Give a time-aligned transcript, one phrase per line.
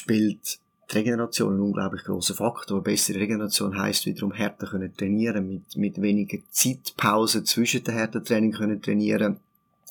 [0.00, 0.58] spielt
[0.90, 2.82] die Regeneration ein unglaublich großer Faktor.
[2.82, 8.52] Bessere Regeneration heißt wiederum härter können trainieren, mit, mit weniger Zeitpausen zwischen den harten Training
[8.52, 9.38] können trainieren,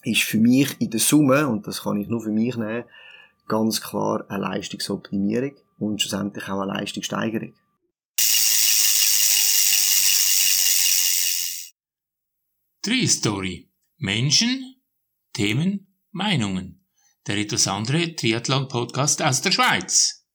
[0.04, 2.84] ist für mich in der Summe, und das kann ich nur für mich nehmen,
[3.48, 7.54] ganz klar eine Leistungsoptimierung und schlussendlich auch eine Leistungssteigerung.
[12.82, 13.68] Tree Story.
[13.98, 14.76] Menschen,
[15.34, 16.79] Themen, Meinungen.
[17.28, 20.26] Der etwas andere Triathlon-Podcast aus der Schweiz.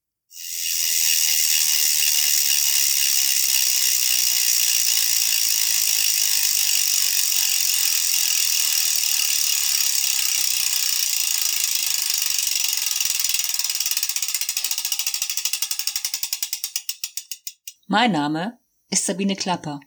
[17.87, 19.81] Mein Name ist Sabine Klapper.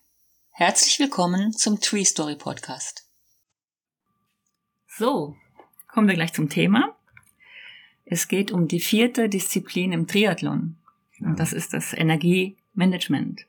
[0.52, 3.08] Herzlich willkommen zum Tree Story Podcast.
[4.88, 5.36] So,
[5.98, 6.96] kommen wir gleich zum Thema.
[8.06, 10.76] Es geht um die vierte Disziplin im Triathlon.
[11.22, 13.48] Und das ist das Energiemanagement.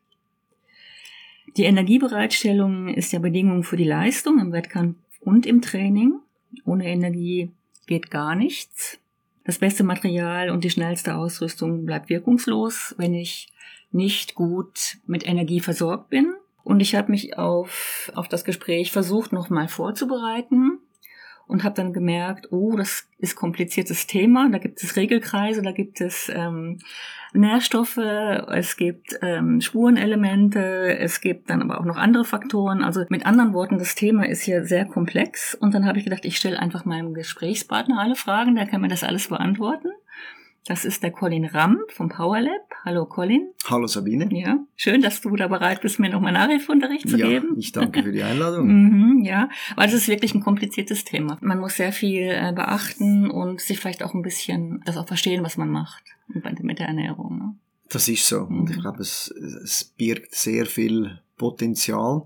[1.58, 6.20] Die Energiebereitstellung ist ja Bedingung für die Leistung im Wettkampf und im Training.
[6.64, 7.50] Ohne Energie
[7.86, 8.98] geht gar nichts.
[9.44, 13.48] Das beste Material und die schnellste Ausrüstung bleibt wirkungslos, wenn ich
[13.92, 16.32] nicht gut mit Energie versorgt bin.
[16.64, 20.78] Und ich habe mich auf, auf das Gespräch versucht, nochmal vorzubereiten
[21.48, 24.48] und habe dann gemerkt, oh, das ist kompliziertes Thema.
[24.50, 26.78] Da gibt es Regelkreise, da gibt es ähm,
[27.32, 32.84] Nährstoffe, es gibt ähm, Spurenelemente, es gibt dann aber auch noch andere Faktoren.
[32.84, 35.54] Also mit anderen Worten, das Thema ist hier sehr komplex.
[35.54, 38.88] Und dann habe ich gedacht, ich stelle einfach meinem Gesprächspartner alle Fragen, der kann mir
[38.88, 39.88] das alles beantworten.
[40.66, 42.67] Das ist der Colin Ramm vom PowerLab.
[42.84, 43.48] Hallo Colin.
[43.64, 44.28] Hallo Sabine.
[44.30, 47.56] Ja, schön, dass du da bereit bist, mir nochmal Nachhilfeunterricht zu ja, geben.
[47.58, 48.66] Ich danke für die Einladung.
[49.18, 51.38] mhm, ja, weil es ist wirklich ein kompliziertes Thema.
[51.40, 55.44] Man muss sehr viel äh, beachten und sich vielleicht auch ein bisschen das auch verstehen,
[55.44, 57.38] was man macht mit der Ernährung.
[57.38, 57.54] Ne?
[57.88, 58.46] Das ist so.
[58.46, 58.60] Mhm.
[58.60, 62.22] Und ich glaube, es, es birgt sehr viel Potenzial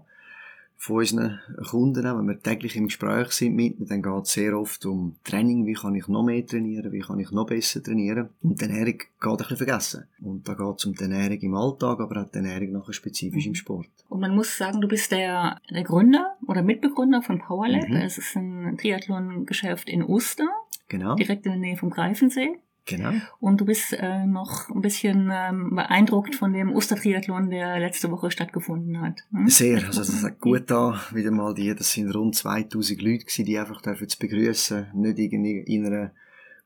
[0.82, 1.38] von unseren
[1.70, 5.14] Kunden, wenn wir täglich im Gespräch sind mit ihnen, dann geht es sehr oft um
[5.22, 8.30] Training, wie kann ich noch mehr trainieren, wie kann ich noch besser trainieren.
[8.42, 10.08] Und die Ernährung geht ein bisschen vergessen.
[10.20, 13.46] Und da geht es um die Ernährung im Alltag, aber auch die Ernährung nachher spezifisch
[13.46, 13.86] im Sport.
[14.08, 17.88] Und man muss sagen, du bist der, der Gründer oder Mitbegründer von PowerLab.
[17.88, 17.96] Mhm.
[17.98, 20.48] Es ist ein Triathlon-Geschäft in Oster.
[20.88, 21.14] Genau.
[21.14, 22.58] Direkt in der Nähe vom Greifensee.
[22.84, 23.12] Genau.
[23.38, 28.30] Und du bist äh, noch ein bisschen ähm, beeindruckt von dem Ostertriathlon, der letzte Woche
[28.30, 29.20] stattgefunden hat.
[29.30, 29.48] Hm?
[29.48, 29.86] Sehr.
[29.86, 31.72] Also das hat gut da wieder mal die.
[31.74, 36.10] Das sind rund 2000 Leute gewesen, die einfach dürfen zu begrüßen, nicht irgendwie in einer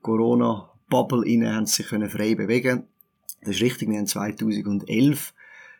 [0.00, 2.84] Corona-Bubble innen haben sich können frei bewegen.
[3.40, 3.90] Das ist richtig.
[3.90, 5.34] Wir haben 2011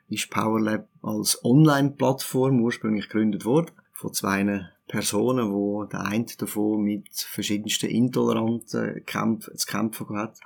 [0.09, 4.45] ist PowerLab als Online-Plattform ursprünglich gegründet worden von zwei
[4.89, 10.39] Personen, wo der eine davon mit verschiedensten Intoleranten Kämpf, zu kämpfen hat.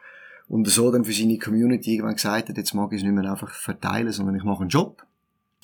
[0.48, 3.30] Und so dann für seine Community irgendwann gesagt hat, jetzt mag ich es nicht mehr
[3.30, 5.06] einfach verteilen, sondern ich mache einen Job.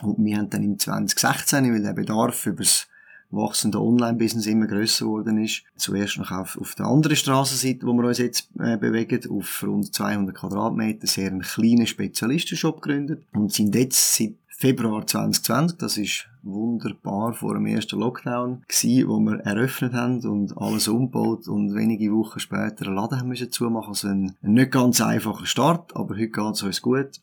[0.02, 2.86] Und wir haben dann im 2016, weil der Bedarf über das
[3.30, 8.06] wachsende Online-Business immer grösser geworden ist, zuerst noch auf, auf der anderen Straßenseite, wo wir
[8.06, 13.74] uns jetzt äh, bewegen, auf rund 200 Quadratmeter, sehr einen kleinen Spezialistenshop gegründet und sind
[13.74, 19.92] jetzt seit Februar 2020, das ist wunderbar vor dem ersten Lockdown gewesen, wo wir eröffnet
[19.92, 23.90] haben und alles umgebaut und wenige Wochen später einen Laden haben müssen zumachen.
[23.90, 27.20] Also ein, ein nicht ganz einfacher Start, aber heute geht es uns gut.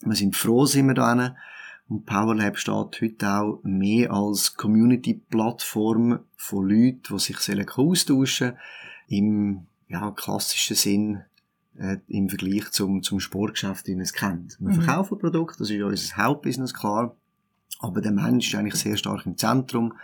[0.00, 1.36] Wir sind froh, sind wir da
[1.88, 8.54] und PowerLab steht heute auch mehr als Community-Plattform von Leuten, die sich austauschen
[9.06, 11.22] im ja, klassischen Sinn
[11.78, 14.56] äh, im Vergleich zum, zum Sportgeschäft, wie man es kennt.
[14.60, 14.82] Wir mhm.
[14.82, 17.16] verkaufen Produkte, das ist unser Hauptbusiness, klar.
[17.80, 19.94] Aber der Mensch ist eigentlich sehr stark im Zentrum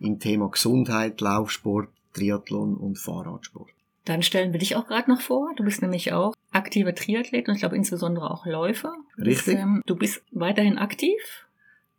[0.00, 3.70] im Thema Gesundheit, Laufsport, Triathlon und Fahrradsport.
[4.04, 5.52] Dann stellen wir dich auch gerade noch vor.
[5.56, 8.94] Du bist nämlich auch aktiver Triathlet und ich glaube insbesondere auch Läufer.
[9.18, 9.24] Richtig.
[9.24, 11.46] Du bist, ähm, du bist weiterhin aktiv?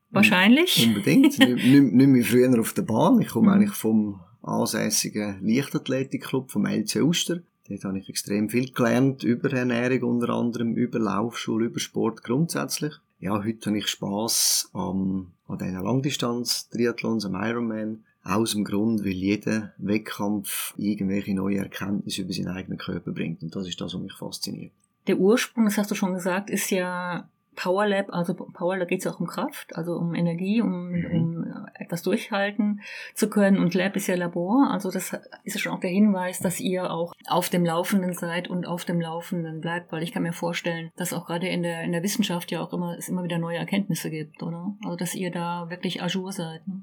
[0.09, 0.86] Wahrscheinlich.
[0.86, 1.38] Unbedingt.
[1.40, 3.22] nicht, nicht, nicht mehr früher auf der Bahn.
[3.22, 3.53] Ich komme mhm.
[3.53, 7.42] eigentlich vom ansässigen Leichtathletikclub vom LC Uster.
[7.72, 12.94] Dort habe ich extrem viel gelernt über Ernährung unter anderem, über Laufschule, über Sport grundsätzlich.
[13.22, 18.03] Ja, heute habe ich Spass an, an diesen Langdistanz-Triathlons, am Ironman.
[18.23, 23.41] Aus dem Grund, weil jeder Wettkampf irgendwelche neue Erkenntnisse über seinen eigenen Körper bringt.
[23.41, 24.73] Und das ist das, was mich fasziniert.
[25.08, 29.00] Der Ursprung, das hast du schon gesagt, ist ja Power Lab, also Power Lab geht
[29.00, 31.06] es ja auch um Kraft, also um Energie, um, mhm.
[31.12, 32.82] um etwas durchhalten
[33.14, 33.58] zu können.
[33.58, 35.14] Und Lab ist ja Labor, also das
[35.44, 38.86] ist ja schon auch der Hinweis, dass ihr auch auf dem Laufenden seid und auf
[38.86, 42.03] dem Laufenden bleibt, weil ich kann mir vorstellen, dass auch gerade in der, in der
[42.03, 44.74] Wissenschaft ja auch immer, es immer wieder neue Erkenntnisse gibt, oder?
[44.84, 46.66] Also dass ihr da wirklich ajour seid.
[46.68, 46.82] Ne?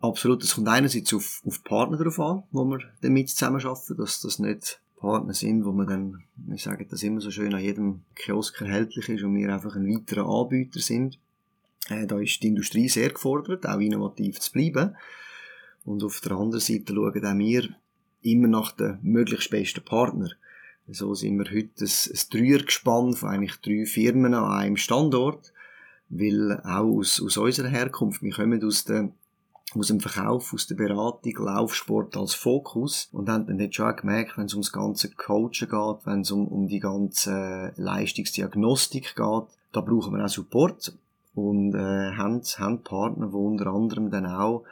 [0.00, 4.40] Absolut, es kommt einerseits auf, auf Partner drauf an, wo wir damit zusammenarbeiten, dass das
[4.40, 8.60] nicht Partner sind, wo man dann, wir sagen das immer so schön, an jedem Kiosk
[8.60, 11.18] erhältlich ist und wir einfach ein weiterer Anbieter sind.
[11.88, 14.96] Äh, da ist die Industrie sehr gefordert, auch innovativ zu bleiben.
[15.84, 17.68] Und auf der anderen Seite schauen auch wir
[18.22, 20.30] immer nach den möglichst besten Partner.
[20.86, 25.52] So sind wir heute ein, ein Dreiergespann von eigentlich drei Firmen an einem Standort,
[26.10, 29.10] weil auch aus, aus unserer Herkunft, wir kommen aus der
[29.76, 33.96] aus dem Verkauf, aus der Beratung, Laufsport als Fokus und haben dann jetzt schon auch
[33.96, 39.44] gemerkt, wenn es ums ganze Coachen geht, wenn es um, um die ganze Leistungsdiagnostik geht,
[39.72, 40.92] da brauchen wir auch Support
[41.34, 44.64] und äh, haben, haben Partner, die unter anderem dann auch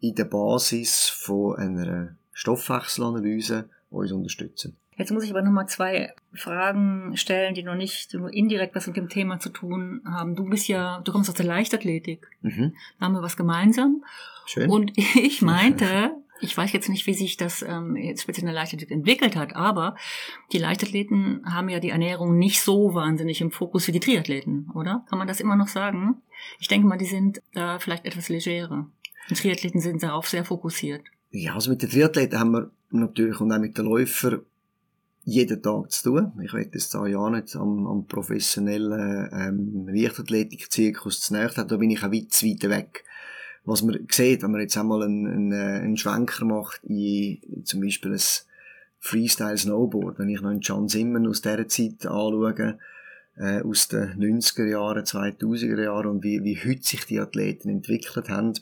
[0.00, 4.76] in der Basis von einer Stoffwechselanalyse uns unterstützen.
[4.96, 8.96] Jetzt muss ich aber nochmal zwei Fragen stellen, die noch nicht nur indirekt was mit
[8.96, 10.36] dem Thema zu tun haben.
[10.36, 12.28] Du bist ja, du kommst aus der Leichtathletik.
[12.42, 12.74] Mhm.
[12.98, 14.04] Da haben wir was gemeinsam.
[14.46, 14.70] Schön.
[14.70, 18.54] Und ich meinte, ich weiß jetzt nicht, wie sich das ähm, jetzt speziell in der
[18.54, 19.96] Leichtathletik entwickelt hat, aber
[20.52, 25.04] die Leichtathleten haben ja die Ernährung nicht so wahnsinnig im Fokus wie die Triathleten, oder?
[25.08, 26.22] Kann man das immer noch sagen?
[26.58, 28.86] Ich denke mal, die sind da vielleicht etwas legerer.
[29.30, 31.02] Die Triathleten sind darauf sehr fokussiert.
[31.30, 34.42] Ja, also mit den Triathleten haben wir natürlich und auch mit den Läufern
[35.24, 36.32] jeden Tag zu tun.
[36.42, 41.90] Ich will jetzt da ja nicht am, am professionellen ähm, Leichtathletik-Zirkus zu näher, da bin
[41.90, 43.04] ich auch weit weit weg.
[43.64, 47.80] Was man sieht, wenn man jetzt einmal einen, einen, äh, einen Schwenker macht in zum
[47.80, 48.20] Beispiel ein
[48.98, 52.78] Freestyle Snowboard, wenn ich noch einen John Simmen aus dieser Zeit anschaue,
[53.36, 58.28] äh, aus den 90er Jahren, 2000er Jahren und wie, wie heute sich die Athleten entwickelt
[58.28, 58.52] haben,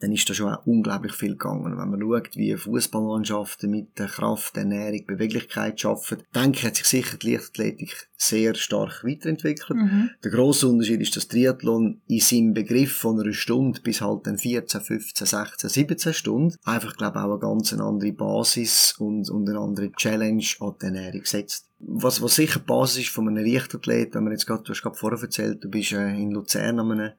[0.00, 1.76] dann ist da schon auch unglaublich viel gegangen.
[1.76, 6.86] Wenn man schaut, wie Fußballmannschaften mit der Kraft, Ernährung, Beweglichkeit arbeiten, denke ich, hat sich
[6.86, 9.78] sicher die Leichtathletik sehr stark weiterentwickelt.
[9.78, 10.10] Mhm.
[10.24, 14.38] Der grosse Unterschied ist, dass Triathlon in seinem Begriff von einer Stunde bis halt dann
[14.38, 19.48] 14, 15, 16, 17 Stunden einfach, glaube ich, auch eine ganz andere Basis und, und
[19.48, 21.66] eine andere Challenge an die Ernährung setzt.
[21.78, 24.82] Was, was sicher die Basis ist von einem Leichtathlet, wenn man jetzt gerade, du hast
[24.82, 27.12] gerade vorher erzählt, du bist äh, in Luzern an einem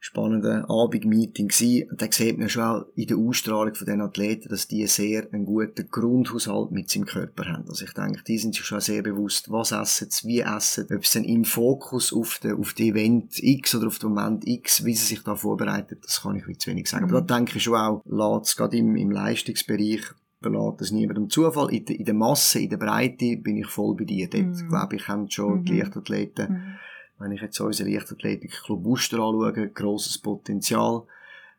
[0.00, 1.90] spannenden Abendmeeting gewesen.
[1.90, 5.26] Und da sieht man schon auch in der Ausstrahlung von den Athleten, dass die sehr
[5.32, 7.68] einen guten Grundhaushalt mit seinem Körper haben.
[7.68, 11.04] Also ich denke, die sind sich schon sehr bewusst, was essen sie, wie essen, ob
[11.04, 14.94] sie im Fokus auf den, auf den Event X oder auf den Moment X, wie
[14.94, 17.06] sie sich da vorbereitet, das kann ich wie zu wenig sagen.
[17.06, 17.14] Mhm.
[17.14, 20.02] Aber da denke ich schon auch, lässt gerade im, im Leistungsbereich
[20.40, 21.74] belässt es niemandem Zufall.
[21.74, 24.30] In der, in der Masse, in der Breite bin ich voll bei dir.
[24.30, 24.68] Dort, mhm.
[24.68, 25.64] glaube ich, haben schon mhm.
[25.64, 26.78] die Leichtathleten mhm
[27.18, 31.02] wenn ich jetzt unseren Leichtathletik-Club Buster anschaue, grosses Potenzial.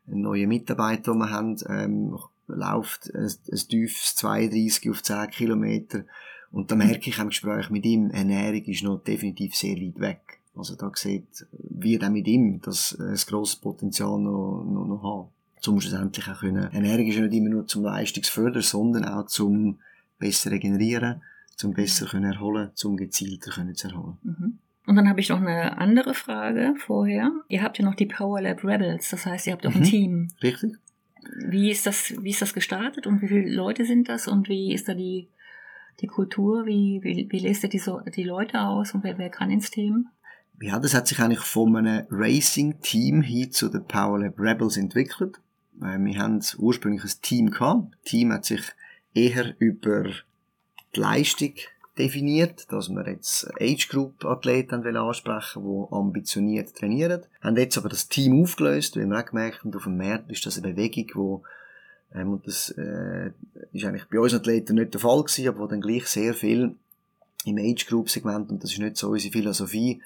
[0.06, 6.04] Ein neuer Mitarbeiter, den wir haben, ähm, läuft ein, ein tiefes 32 auf 10 Kilometer.
[6.50, 10.40] Und da merke ich im Gespräch mit ihm, Ernährung ist noch definitiv sehr weit weg.
[10.56, 15.28] Also da sieht, wie auch mit ihm das ein grosses Potenzial noch, noch, noch haben.
[15.60, 16.72] Zum schlussendlich auch können.
[16.72, 19.78] Ernährung ist nicht immer nur zum Leistungsfördern, sondern auch zum
[20.18, 21.22] besser regenerieren,
[21.54, 24.16] zum besser können erholen, zum gezielter können zu erholen.
[24.22, 24.58] Mhm.
[24.86, 27.30] Und dann habe ich noch eine andere Frage vorher.
[27.48, 29.82] Ihr habt ja noch die Power Lab Rebels, das heißt, ihr habt auch mhm.
[29.82, 30.28] ein Team.
[30.42, 30.72] Richtig.
[31.46, 34.72] Wie ist das, wie ist das gestartet und wie viele Leute sind das und wie
[34.72, 35.28] ist da die,
[36.00, 36.64] die Kultur?
[36.64, 39.70] Wie, wie, wie lässt ihr die, so, die Leute aus und wer, wer kann ins
[39.70, 40.08] Team?
[40.62, 45.40] Ja, das hat sich eigentlich von einem Racing-Team hin zu den Power Lab Rebels entwickelt.
[45.80, 47.92] Äh, wir haben ursprünglich ein Team gehabt.
[47.92, 48.62] Das Team hat sich
[49.14, 50.04] eher über
[50.94, 51.54] die Leistung
[52.00, 57.22] definiert, dass wir jetzt Age Group Athleten ansprechen die ambitioniert trainieren.
[57.42, 60.46] Haben jetzt aber das Team aufgelöst, weil wir auch gemerkt haben, auf dem Markt ist
[60.46, 61.42] das eine Bewegung, wo
[62.14, 63.30] ähm, und das äh,
[63.72, 66.74] ist eigentlich bei uns Athleten nicht der Fall gewesen, aber wo dann gleich sehr viel
[67.44, 70.02] im Age Group Segment, und das ist nicht so unsere Philosophie,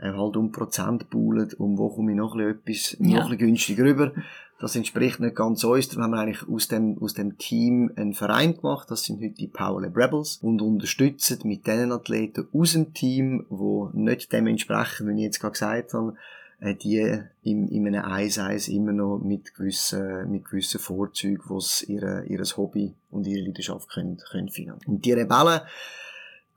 [0.00, 3.28] äh, halt um Prozent poolen, um wo komme ich noch ein bisschen etwas, ja.
[3.28, 4.12] noch günstiger rüber.
[4.60, 5.88] Das entspricht nicht ganz uns.
[5.88, 8.90] Da haben wir eigentlich aus dem, aus dem Team einen Verein gemacht.
[8.90, 13.90] Das sind heute die Powerlab Rebels und unterstützen mit den Athleten aus dem Team, wo
[13.94, 16.14] nicht dementsprechend, wie ich jetzt gerade gesagt habe,
[16.60, 22.26] äh, die in, in einem 1-1 immer noch mit gewissen, mit gewissen Vorzügen, sie ihre,
[22.26, 24.78] ihres Hobby und ihre Leidenschaft können, können finden.
[24.86, 25.62] Und die Rebellen,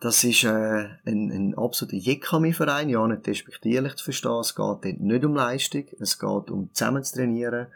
[0.03, 4.41] das ist äh, ein, ein absoluter Jekami-Verein, ja nicht despektierlich zu verstehen.
[4.41, 7.67] Es geht dort nicht um Leistung, es geht um zusammen zu trainieren,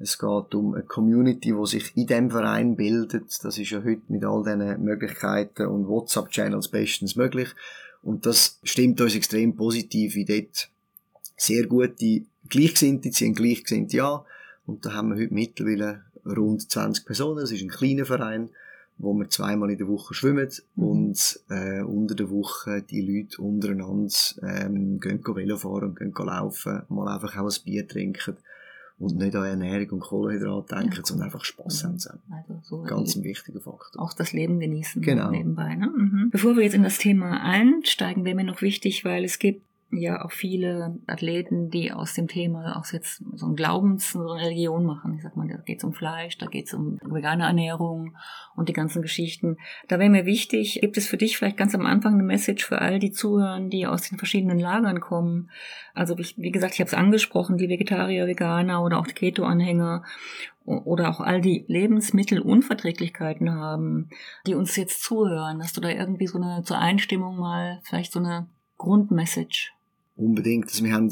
[0.00, 3.44] es geht um eine Community, die sich in dem Verein bildet.
[3.44, 7.50] Das ist ja heute mit all diesen Möglichkeiten und WhatsApp-Channels bestens möglich.
[8.02, 10.70] Und das stimmt uns extrem positiv, wie dort
[11.36, 14.24] sehr gute Gleichgesinnte sind, Gleichgesinnte ja.
[14.66, 17.42] Und da haben wir heute mittlerweile rund 20 Personen.
[17.42, 18.50] Das ist ein kleiner Verein,
[19.02, 20.84] wo wir zweimal in der Woche schwimmen mhm.
[20.84, 26.82] und äh, unter der Woche die Leute untereinander ähm, gehen Velo fahren und gehen laufen,
[26.88, 28.36] mal einfach auch ein Bier trinken
[28.98, 31.00] und nicht an Ernährung und Kohlenhydrat denken, Ja.
[31.02, 31.86] sondern einfach Spass Mhm.
[31.88, 32.22] haben zusammen.
[32.30, 34.02] Also so Ganz ein wichtiger Faktor.
[34.02, 35.30] auch das Leben genießen Genau.
[35.30, 35.74] nebenbei.
[35.74, 35.86] Ne?
[35.96, 36.28] Mhm.
[36.30, 40.24] Bevor wir jetzt in das Thema einsteigen, wäre mir noch wichtig, weil es gibt ja
[40.24, 44.84] auch viele Athleten, die aus dem Thema auch jetzt so ein Glaubens, so eine Religion
[44.84, 45.14] machen.
[45.16, 48.16] Ich sag mal, da geht es um Fleisch, da geht es um vegane Ernährung
[48.54, 49.56] und die ganzen Geschichten.
[49.88, 52.80] Da wäre mir wichtig, gibt es für dich vielleicht ganz am Anfang eine Message für
[52.80, 55.50] all die zuhören, die aus den verschiedenen Lagern kommen?
[55.94, 60.04] Also wie, wie gesagt, ich habe es angesprochen, die Vegetarier, Veganer oder auch die Keto-Anhänger
[60.64, 64.10] oder auch all die Lebensmittelunverträglichkeiten haben,
[64.46, 68.20] die uns jetzt zuhören, dass du da irgendwie so eine zur Einstimmung mal vielleicht so
[68.20, 69.72] eine Grundmessage.
[70.20, 70.68] Unbedingt.
[70.68, 71.10] Also wir haben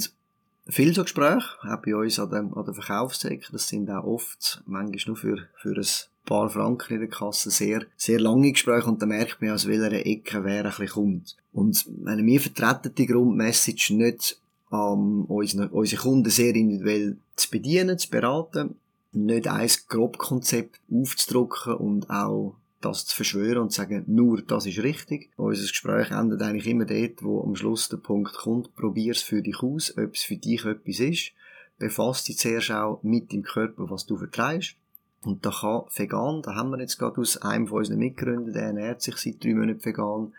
[0.67, 3.51] viel so Gespräche, auch bei uns an der, an der Verkaufstheke.
[3.53, 5.87] Das sind auch oft, manchmal nur für, für ein
[6.27, 10.05] paar Franken in der Kasse, sehr, sehr lange Gespräche und da merkt man, aus welcher
[10.05, 11.37] Ecke wer ein bisschen kommt.
[11.53, 14.39] Und wenn wir vertreten die Grundmessage nicht,
[14.71, 18.77] ähm, unsere, unsere Kunden sehr individuell zu bedienen, zu beraten,
[19.13, 24.83] nicht ein Grobkonzept aufzudrucken und auch das zu verschwören und zu sagen, nur das ist
[24.83, 25.31] richtig.
[25.37, 29.63] Unser Gespräch endet eigentlich immer dort, wo am Schluss der Punkt kommt, probier's für dich
[29.63, 31.33] aus, ob es für dich etwas ist.
[31.79, 34.77] Befass dich zuerst auch mit dem Körper, was du vertreibst.
[35.23, 38.63] Und da kann vegan, da haben wir jetzt gerade aus einem von unseren Mitgründern, der
[38.63, 40.33] ernährt sich seit drei Monaten vegan,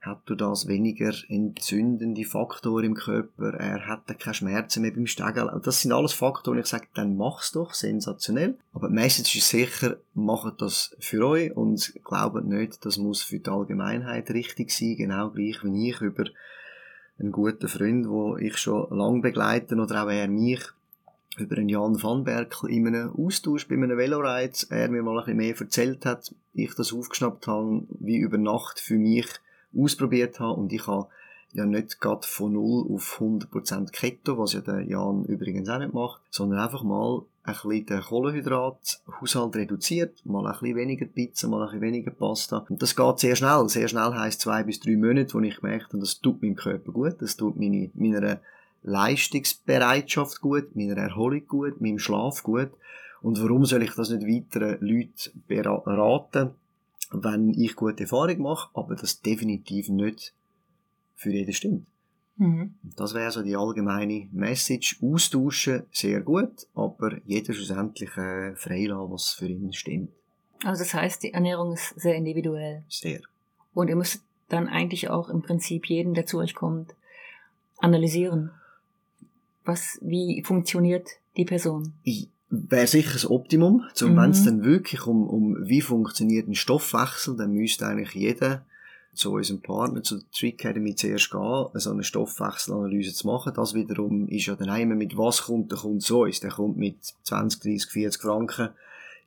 [0.00, 5.50] hat du das weniger entzündende Faktoren im Körper, er hat keine Schmerzen mehr beim Stegen.
[5.64, 8.56] Das sind alles Faktoren, ich sage, dann mach's doch, sensationell.
[8.72, 13.40] Aber die Message ist sicher, macht das für euch und glaubt nicht, das muss für
[13.40, 16.24] die Allgemeinheit richtig sein, genau gleich wie ich über
[17.18, 20.60] einen guten Freund, wo ich schon lange begleite, oder auch er mich,
[21.38, 25.24] über einen Jan van Berkel in einem Austausch bei einem Veloride, er mir mal ein
[25.24, 29.26] bisschen mehr erzählt hat, ich das aufgeschnappt habe, wie über Nacht für mich
[29.74, 31.08] ausprobiert habe und ich habe
[31.52, 35.94] ja nicht gerade von 0 auf 100% Keto, was ja der Jan übrigens auch nicht
[35.94, 41.62] macht, sondern einfach mal ein bisschen den Kohlenhydrathaushalt reduziert, mal ein bisschen weniger Pizza, mal
[41.62, 42.66] ein bisschen weniger Pasta.
[42.68, 43.68] Und das geht sehr schnell.
[43.68, 47.16] Sehr schnell heisst zwei bis drei Monate, wo ich habe, das tut meinem Körper gut,
[47.20, 48.40] das tut meine, meiner
[48.82, 52.70] Leistungsbereitschaft gut, meiner Erholung gut, meinem Schlaf gut.
[53.22, 56.50] Und warum soll ich das nicht weiteren Leuten beraten,
[57.10, 60.34] wenn ich gute Erfahrung mache, aber das definitiv nicht
[61.14, 61.86] für jeden stimmt.
[62.36, 62.74] Mhm.
[62.82, 64.98] Das wäre so die allgemeine Message.
[65.02, 70.10] Austauschen, sehr gut, aber jeder schlussendlich äh, freilassen, was für ihn stimmt.
[70.64, 72.84] Also das heißt, die Ernährung ist sehr individuell.
[72.88, 73.20] Sehr.
[73.74, 76.94] Und ihr müsst dann eigentlich auch im Prinzip jeden, der zu euch kommt,
[77.78, 78.50] analysieren.
[79.64, 81.94] Was, wie funktioniert die Person?
[82.04, 83.84] Ich wäre sicher das Optimum.
[83.94, 84.16] Zum Mhm.
[84.16, 88.64] wenn es dann wirklich um, um wie funktioniert ein Stoffwechsel, dann müsste eigentlich jeder
[89.14, 93.52] zu unserem Partner, zu der Trick Academy zuerst gehen, so eine Stoffwechselanalyse zu machen.
[93.56, 96.40] Das wiederum ist ja dann immer mit was kommt der Kunde zu uns.
[96.40, 98.68] Der kommt mit 20, 30, 40 Franken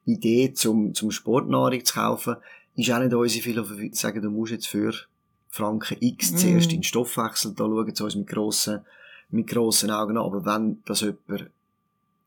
[0.05, 2.35] Idee zum, zum Sportnahrung zu kaufen.
[2.75, 4.93] Ist auch nicht unsere Philosophie zu sagen, du musst jetzt für
[5.49, 6.37] Franken X Mhm.
[6.37, 8.81] zuerst in den Stoffwechsel, da schauen sie uns mit grossen,
[9.31, 10.23] mit grossen Augen an.
[10.23, 11.49] Aber wenn das jemand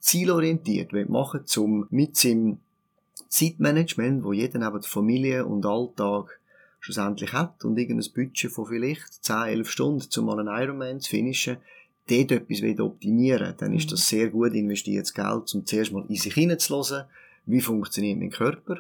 [0.03, 2.59] zielorientiert will machen, zum mit seinem
[3.29, 6.39] Zeitmanagement, wo jeder neben der Familie und Alltag
[6.81, 11.11] schlussendlich hat und irgendein Budget von vielleicht 10, 11 Stunden, um mal einen Ironman zu
[11.11, 11.59] finishen,
[12.11, 13.91] dort etwas will optimieren, dann ist Mhm.
[13.91, 17.05] das sehr gut investiertes Geld, um zuerst mal in sich hineinzulassen,
[17.47, 18.79] wie funktioniert mein Körper,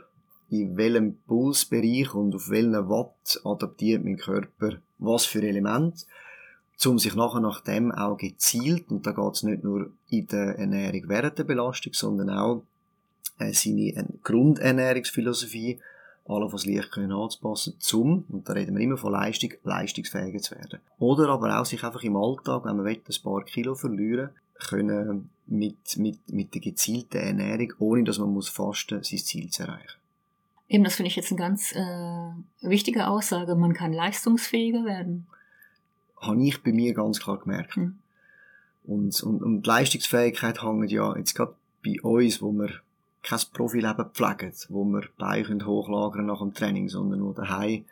[0.50, 6.04] in welchem Pulsbereich und auf welchen Watt adaptiert mein Körper was für Element,
[6.86, 10.58] um sich nachher nach dem auch gezielt, und da geht es nicht nur in der
[10.58, 12.62] Ernährung während der Belastung, sondern auch
[13.38, 15.78] äh, seine äh, Grundernährungsphilosophie,
[16.26, 20.54] alles was leicht können anzupassen, zum, und da reden wir immer von Leistung, leistungsfähiger zu
[20.54, 20.80] werden.
[20.98, 25.30] Oder aber auch sich einfach im Alltag, wenn man will, ein paar Kilo verlieren, können
[25.46, 29.98] mit, mit, mit der gezielten Ernährung, ohne dass man muss fasten, sein Ziel zu erreichen.
[30.68, 33.54] Eben, das finde ich jetzt eine ganz äh, wichtige Aussage.
[33.56, 35.26] Man kann leistungsfähiger werden.
[36.22, 37.76] Habe ich bei mir ganz klar gemerkt.
[37.76, 37.98] Hm.
[38.84, 42.70] Und, und, und die Leistungsfähigkeit hängt ja jetzt gerade bei uns, wo wir
[43.22, 47.84] kein Profileben pflegen, wo wir Beine können hochlagern nach dem Training, sondern wo daheim,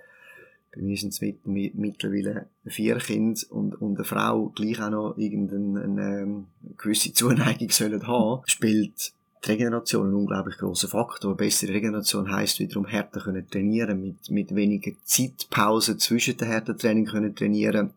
[0.75, 4.91] bei mir sind es mit, mit, mittlerweile vier Kinder und, und eine Frau gleich auch
[4.91, 6.47] noch irgendeine eine, ähm,
[6.77, 9.13] gewisse Zuneigung sollen haben, spielt
[9.45, 11.37] die Regeneration ein unglaublich grosser Faktor.
[11.37, 17.07] Bessere Regeneration heisst wiederum härter können trainieren, mit, mit weniger Zeitpausen zwischen den harten Training
[17.07, 17.91] können trainieren,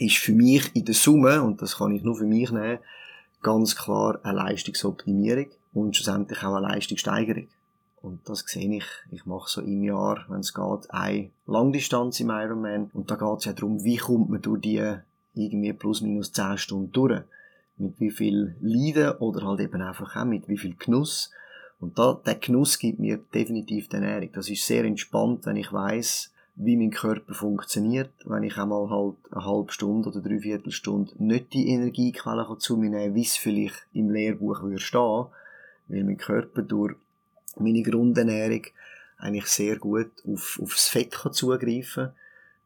[0.00, 2.78] ist für mich in der Summe, und das kann ich nur für mich nehmen,
[3.42, 7.48] ganz klar eine Leistungsoptimierung und schlussendlich auch eine Leistungssteigerung.
[8.02, 12.30] Und das sehe ich, ich mache so im Jahr, wenn es geht, eine Langdistanz im
[12.30, 12.90] Ironman.
[12.94, 14.82] Und da geht es ja darum, wie kommt man durch die
[15.34, 17.22] irgendwie plus minus 10 Stunden durch.
[17.80, 21.30] mit wie viel Leiden oder halt eben einfach auch mit wie viel Genuss.
[21.80, 24.30] Und da, der Genuss gibt mir definitiv die Ernährung.
[24.32, 29.16] Das ist sehr entspannt, wenn ich weiß, wie mein Körper funktioniert, wenn ich einmal halt
[29.30, 33.86] eine halbe Stunde oder dreiviertel Stunde nicht die Energiequelle zu mir nehmen, wie es vielleicht
[33.92, 35.26] im Lehrbuch würde stehen,
[35.88, 36.94] weil mein Körper durch
[37.56, 38.62] meine Grundernährung
[39.18, 42.14] eigentlich sehr gut auf, aufs Fett kann zugreifen kann.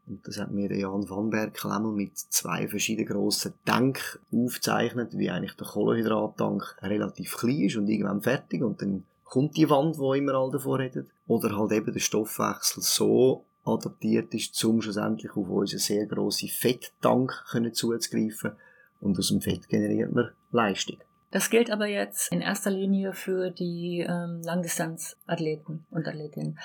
[0.06, 1.58] Und das hat mir der Jan van Berg
[1.94, 8.20] mit zwei verschiedenen grossen Tank aufgezeichnet, wie eigentlich der Kohlenhydrattank relativ klein ist und irgendwann
[8.20, 11.08] fertig und dann kommt die Wand, wo immer alle davor redet.
[11.26, 17.32] Oder halt eben der Stoffwechsel so adaptiert ist, um schlussendlich auf unseren sehr grossen Fetttank
[17.72, 18.52] zuzugreifen
[19.00, 20.98] und aus dem Fett generiert man Leistung.
[21.30, 26.58] Das gilt aber jetzt in erster Linie für die ähm, Langdistanzathleten und Athletinnen.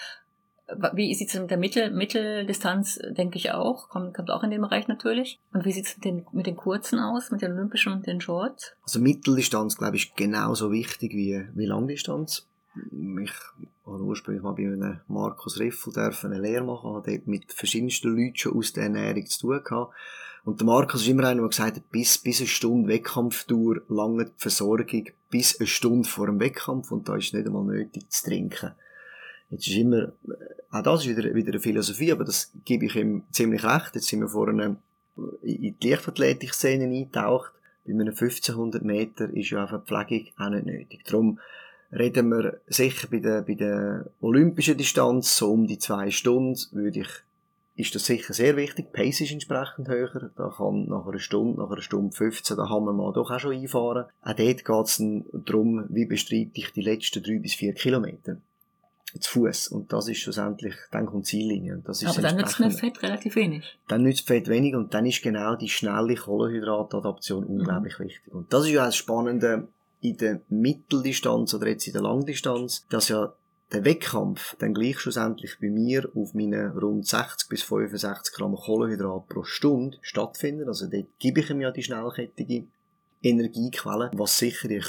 [0.93, 4.61] Wie sieht es mit der Mittel Mitteldistanz, denke ich auch, kommt, kommt auch in dem
[4.61, 5.39] Bereich natürlich.
[5.51, 8.21] Und wie sieht es mit den, mit den kurzen aus, mit den Olympischen und den
[8.21, 8.73] Shorts?
[8.83, 12.47] Also Mitteldistanz, glaube ich, ist genauso wichtig wie, wie Langdistanz.
[13.23, 13.31] Ich
[13.91, 18.35] habe ursprünglich mal bei einem Markus Riffel eine Lehre machen, habe dort mit verschiedensten Leuten
[18.35, 19.93] schon aus der Ernährung zu tun gehabt.
[20.45, 24.25] Und der Markus ist immer einer, der gesagt hat, bis, bis eine Stunde Wettkampftour, lange
[24.25, 28.25] die Versorgung, bis eine Stunde vor dem Wettkampf und da ist nicht einmal nötig zu
[28.25, 28.71] trinken.
[29.49, 30.11] Jetzt ist immer, äh,
[30.71, 33.95] auch das ist wieder, wieder eine Philosophie, aber das gebe ich ihm ziemlich recht.
[33.95, 34.77] Jetzt sind wir vor einer,
[35.41, 37.51] in die Leichtathletik-Szene eingetaucht.
[37.85, 41.03] Bei einem 1500 Meter ist ja einfach Pflegung auch nicht nötig.
[41.05, 41.39] Darum
[41.91, 47.01] reden wir sicher bei der, bei der olympischen Distanz so um die zwei Stunden, würde
[47.01, 47.09] ich
[47.79, 48.91] ist das sicher sehr wichtig.
[48.91, 50.31] Pace ist entsprechend höher.
[50.35, 53.39] Da kann nach einer Stunde, nach einer Stunde 15, da kann man mal doch auch
[53.39, 54.05] schon einfahren.
[54.21, 55.01] Auch dort geht es
[55.45, 58.35] darum, wie bestreite ich die letzten drei bis vier Kilometer
[59.17, 62.59] zu Fuß und das ist schlussendlich dann kommt Ziellinie und das ist aber dann nützt
[62.59, 67.43] mir Fett relativ wenig dann nützt Fett wenig und dann ist genau die schnelle Kohlenhydratadaption
[67.45, 67.49] mhm.
[67.49, 68.03] unglaublich mhm.
[68.03, 69.67] wichtig und das ist ja auch das Spannende
[70.01, 73.33] in der Mitteldistanz oder jetzt in der Langdistanz dass ja
[73.71, 79.29] der Wettkampf dann gleich schlussendlich bei mir auf meine rund 60 bis 65 Gramm Kohlenhydrat
[79.29, 80.67] pro Stunde stattfindet.
[80.67, 82.63] Also dort gebe ich ihm ja die schnellkettige
[83.21, 84.81] Energiequelle, was sicher die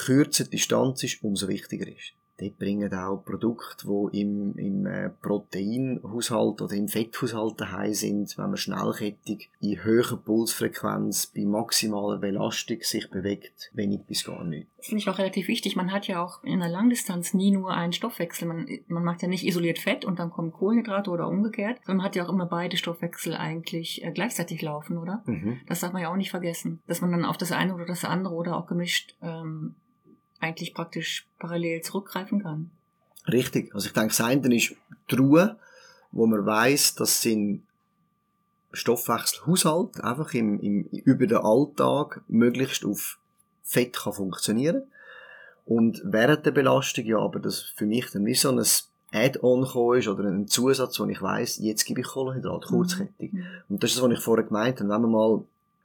[0.50, 2.12] Distanz ist, umso wichtiger ist.
[2.40, 8.46] Dort bringen auch Produkte, die im, im äh, Proteinhaushalt oder im Fetthaushalt daheim sind, wenn
[8.46, 14.68] man schnellkettig in höherer Pulsfrequenz bei maximaler Belastung sich bewegt, wenig bis gar nicht.
[14.79, 15.76] Das finde ich auch relativ wichtig.
[15.76, 18.48] Man hat ja auch in der Langdistanz nie nur einen Stoffwechsel.
[18.48, 22.07] Man, man macht ja nicht isoliert Fett und dann kommen Kohlenhydrate oder umgekehrt, sondern man
[22.07, 25.22] hat ja auch immer beide Stoffwechsel eigentlich äh, gleichzeitig laufen, oder?
[25.26, 25.61] Mhm.
[25.66, 28.07] Das darf man ja auch nicht vergessen, dass man dann auf das eine oder das
[28.07, 29.74] andere oder auch gemischt ähm,
[30.40, 32.70] eigentlich praktisch parallel zurückgreifen kann.
[33.29, 33.74] Richtig.
[33.74, 34.74] Also ich denke, das eine ist
[35.11, 35.57] die Ruhe,
[36.12, 37.62] wo man weiß, dass sind
[38.72, 43.18] Stoffwechselhaushalt einfach im, im, über den Alltag möglichst auf
[43.62, 44.85] Fett kann funktionieren.
[45.66, 48.64] Und während der Belastung, ja, aber das für mich dann wie so ein
[49.12, 49.64] Add-on
[49.96, 53.33] ist oder ein Zusatz, wo ich weiß, jetzt gebe ich Kohlenhydrat, kurzkettig.
[53.33, 53.44] Mhm.
[53.68, 54.88] Und das ist das, was ich vorher gemeint habe.
[54.88, 55.44] Wenn man mal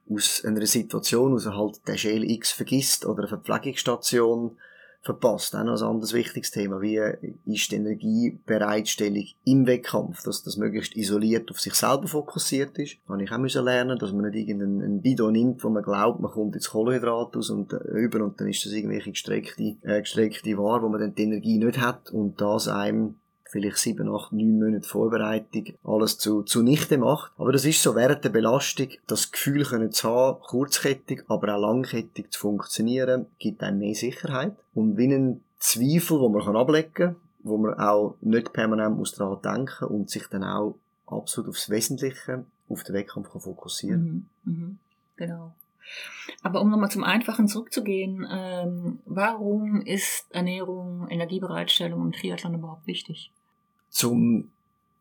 [0.10, 4.58] aus einer Situation, er halt den Schäl X vergisst oder eine Verpflegungsstation
[5.06, 5.56] verpasst.
[5.56, 6.82] Auch noch ein anderes wichtiges Thema.
[6.82, 7.00] Wie
[7.46, 12.98] ist die Energiebereitstellung im Wettkampf, dass das möglichst isoliert auf sich selber fokussiert ist.
[13.08, 16.20] Da habe ich auch müssen lernen, dass man nicht irgendeinen Bidon nimmt, wo man glaubt,
[16.20, 20.02] man kommt jetzt Kohlenhydrat aus und äh, über und dann ist das irgendwelche gestreckte, äh,
[20.02, 23.16] gestreckte Ware, wo man dann die Energie nicht hat und das einem
[23.56, 27.32] vielleicht sieben, acht, neun Monate Vorbereitung alles zu, zunichte macht.
[27.38, 31.62] Aber das ist so während der Belastung, das Gefühl können zu haben, kurzkettig, aber auch
[31.62, 34.58] langkettig zu funktionieren, gibt einem mehr Sicherheit.
[34.74, 39.42] Und wie ein Zweifel, wo man ablegen kann, wo man auch nicht permanent muss daran
[39.42, 40.76] denken und sich dann auch
[41.08, 44.28] absolut aufs Wesentliche, auf den Wettkampf kann fokussieren.
[44.44, 44.80] Mhm, mhm,
[45.16, 45.54] genau.
[46.44, 53.32] Aber um nochmal zum Einfachen zurückzugehen, ähm, warum ist Ernährung, Energiebereitstellung im Triathlon überhaupt wichtig?
[53.96, 54.52] Zum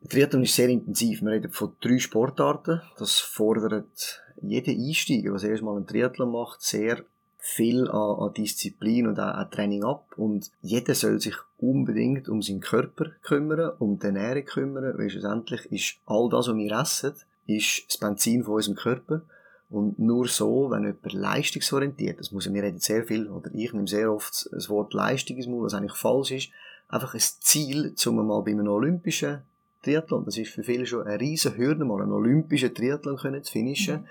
[0.08, 1.20] Triathlon ist sehr intensiv.
[1.20, 2.80] Wir reden von drei Sportarten.
[2.96, 7.02] Das fordert jeden Einsteiger, der erst mal einen Triathlon macht, sehr
[7.38, 10.06] viel an, an Disziplin und an, an, Training ab.
[10.16, 15.66] Und jeder soll sich unbedingt um seinen Körper kümmern, um die Ernährung kümmern, weil schlussendlich
[15.72, 17.14] ist all das, was wir essen,
[17.48, 19.22] ist das Benzin von unserem Körper.
[19.70, 23.88] Und nur so, wenn jemand leistungsorientiert, das muss wir reden sehr viel, oder ich nehme
[23.88, 26.50] sehr oft das Wort Leistung ins Maul, was eigentlich falsch ist,
[26.94, 29.42] einfach ein Ziel, um mal bei einem olympischen
[29.82, 33.52] Triathlon, das ist für viele schon eine riesen Hürde, mal einen olympischen Triathlon können zu
[33.52, 34.02] finishen,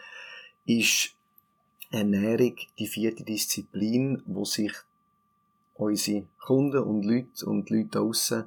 [0.65, 0.78] mhm.
[0.80, 1.15] ist
[1.89, 4.74] Ernährung die vierte Disziplin, wo sich
[5.76, 8.46] unsere Kunden und Leute und Leute draussen,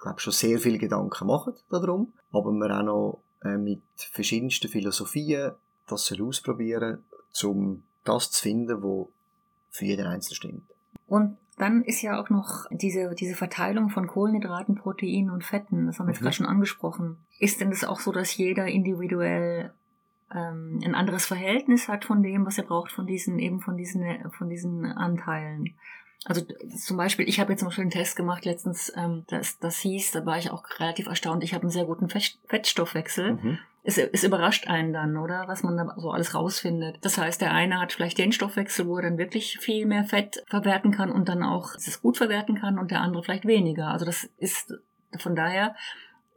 [0.00, 5.52] glaube schon sehr viele Gedanken machen darum, aber wir auch noch äh, mit verschiedensten Philosophien
[5.88, 7.04] das ausprobieren,
[7.42, 9.10] um das zu finden, wo
[9.70, 10.62] für jeden Einzelnen stimmt.
[11.06, 15.98] Und dann ist ja auch noch diese, diese Verteilung von Kohlenhydraten, Proteinen und Fetten, das
[15.98, 16.24] haben wir jetzt Mhm.
[16.24, 17.18] gerade schon angesprochen.
[17.38, 19.72] Ist denn das auch so, dass jeder individuell
[20.34, 24.04] ähm, ein anderes Verhältnis hat von dem, was er braucht, von diesen, eben von diesen,
[24.32, 25.74] von diesen Anteilen?
[26.24, 26.42] Also
[26.76, 30.12] zum Beispiel, ich habe jetzt zum Beispiel einen Test gemacht letztens, ähm, das, das hieß,
[30.12, 33.34] da war ich auch relativ erstaunt, ich habe einen sehr guten Fett, Fettstoffwechsel.
[33.34, 33.58] Mhm.
[33.84, 35.44] Es, es überrascht einen dann, oder?
[35.48, 36.98] Was man da so alles rausfindet.
[37.02, 40.42] Das heißt, der eine hat vielleicht den Stoffwechsel, wo er dann wirklich viel mehr Fett
[40.48, 43.88] verwerten kann und dann auch es gut verwerten kann und der andere vielleicht weniger.
[43.88, 44.74] Also das ist
[45.18, 45.74] von daher,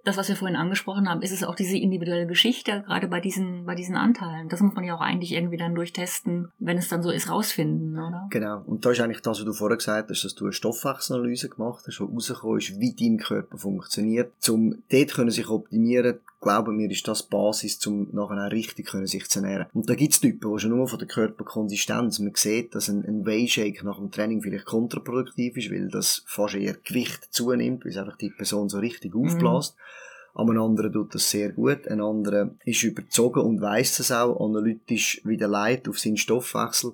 [0.06, 3.66] das, was wir vorhin angesprochen haben, ist es auch diese individuelle Geschichte, gerade bei diesen,
[3.66, 4.50] bei diesen Anteilen.
[4.50, 7.98] Das muss man ja auch eigentlich irgendwie dann durchtesten, wenn es dann so ist, rausfinden,
[7.98, 8.28] oder?
[8.30, 8.62] Genau.
[8.66, 11.86] Und da ist eigentlich das, was du vorher gesagt hast, dass du eine Stoffwechselanalyse gemacht
[11.88, 14.32] hast, wo rausgekommen ist, wie dein Körper funktioniert.
[14.48, 18.88] Um dort können sich optimieren, glauben mir, ist das die Basis, um nachher auch richtig
[18.88, 19.66] können sich zu ernähren.
[19.74, 23.26] Und da gibt's Typen, die schon nur von der Körperkonsistenz, man sieht, dass ein, ein
[23.26, 27.98] Whey-Shake nach dem Training vielleicht kontraproduktiv ist, weil das fast eher Gewicht zunimmt, weil es
[27.98, 29.76] einfach die Person so richtig aufbläst.
[30.36, 31.88] Aber ein anderer tut das sehr gut.
[31.88, 36.94] Ein anderer ist überzogen und weiß es auch, analytisch wieder leid auf seinen Stoffwechsel,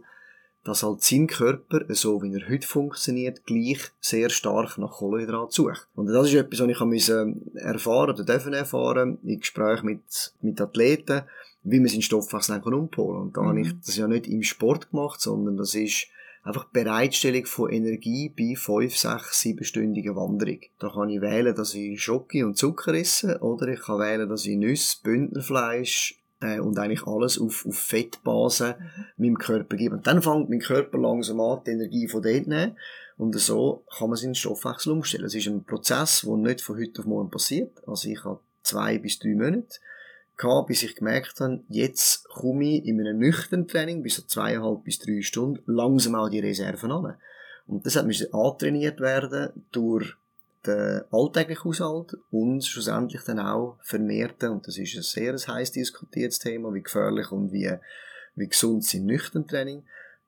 [0.64, 5.88] dass halt sein Körper, so wie er heute funktioniert, gleich sehr stark nach Kohlenhydrat sucht.
[5.96, 10.62] Und das ist etwas, was ich musste erfahren oder dürfen erfahren, in Gesprächen mit, mit
[10.62, 11.24] Athleten,
[11.64, 13.22] wie man seinen Stoffwechsel umpolen kann.
[13.24, 13.48] Und da Mhm.
[13.48, 16.08] habe ich das ja nicht im Sport gemacht, sondern das ist
[16.44, 20.60] einfach die Bereitstellung von Energie bei 5, 6, 7-stündigen Wanderung.
[20.80, 24.46] Da kann ich wählen, dass ich Schoki und Zucker esse, oder ich kann wählen, dass
[24.46, 28.76] ich Nüsse, Bündnerfleisch äh, und eigentlich alles auf, auf Fettbasen
[29.18, 29.96] meinem Körper gebe.
[29.96, 32.78] Und dann fängt mein Körper langsam an, die Energie von dort zu nehmen.
[33.18, 35.26] Und so kann man seinen Stoffwechsel umstellen.
[35.26, 37.88] Es ist ein Prozess, der nicht von heute auf morgen passiert.
[37.88, 39.80] Also ich habe zwei bis drei Monate
[40.38, 44.84] gehabt, bis ich gemerkt habe, jetzt komme ich in einem nüchternen Training bis so zweieinhalb
[44.84, 47.16] bis drei Stunden langsam auch die Reserven an.
[47.68, 50.16] Und das hat müssen antrainiert werden durch
[50.66, 56.40] den alltäglichen Haushalt und schlussendlich dann auch vermehrten, und das ist ein sehr heiß diskutiertes
[56.40, 57.72] Thema, wie gefährlich und wie,
[58.36, 59.84] wie gesund sind nüchtern Training.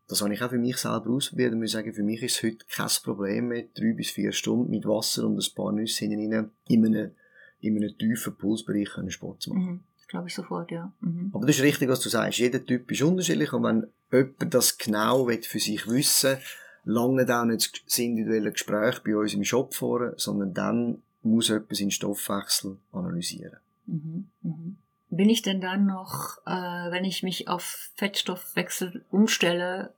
[0.08, 2.44] Das habe ich auch für mich selber ausprobiert und muss sagen, für mich ist es
[2.44, 6.52] heute kein Problem mehr, drei bis vier Stunden mit Wasser und ein paar Nüsse hinein
[6.68, 7.12] in einem,
[7.60, 9.66] in einem tiefen Pulsbereich können Sport zu machen.
[9.66, 9.84] Mhm.
[10.10, 10.94] Glaube ich sofort, ja.
[11.00, 11.32] Mhm.
[11.34, 12.38] Aber das ist richtig, was du sagst.
[12.38, 16.38] Jeder Typ ist unterschiedlich und wenn jemand das genau will für sich wissen
[16.86, 21.76] lange auch nicht das individuelle Gespräch bei uns im Shop vor, sondern dann muss jemand
[21.76, 23.58] seinen Stoffwechsel analysieren.
[23.86, 24.28] Mhm.
[24.42, 24.78] Mhm.
[25.10, 26.52] Bin ich denn dann noch, äh,
[26.92, 29.94] wenn ich mich auf Fettstoffwechsel umstelle,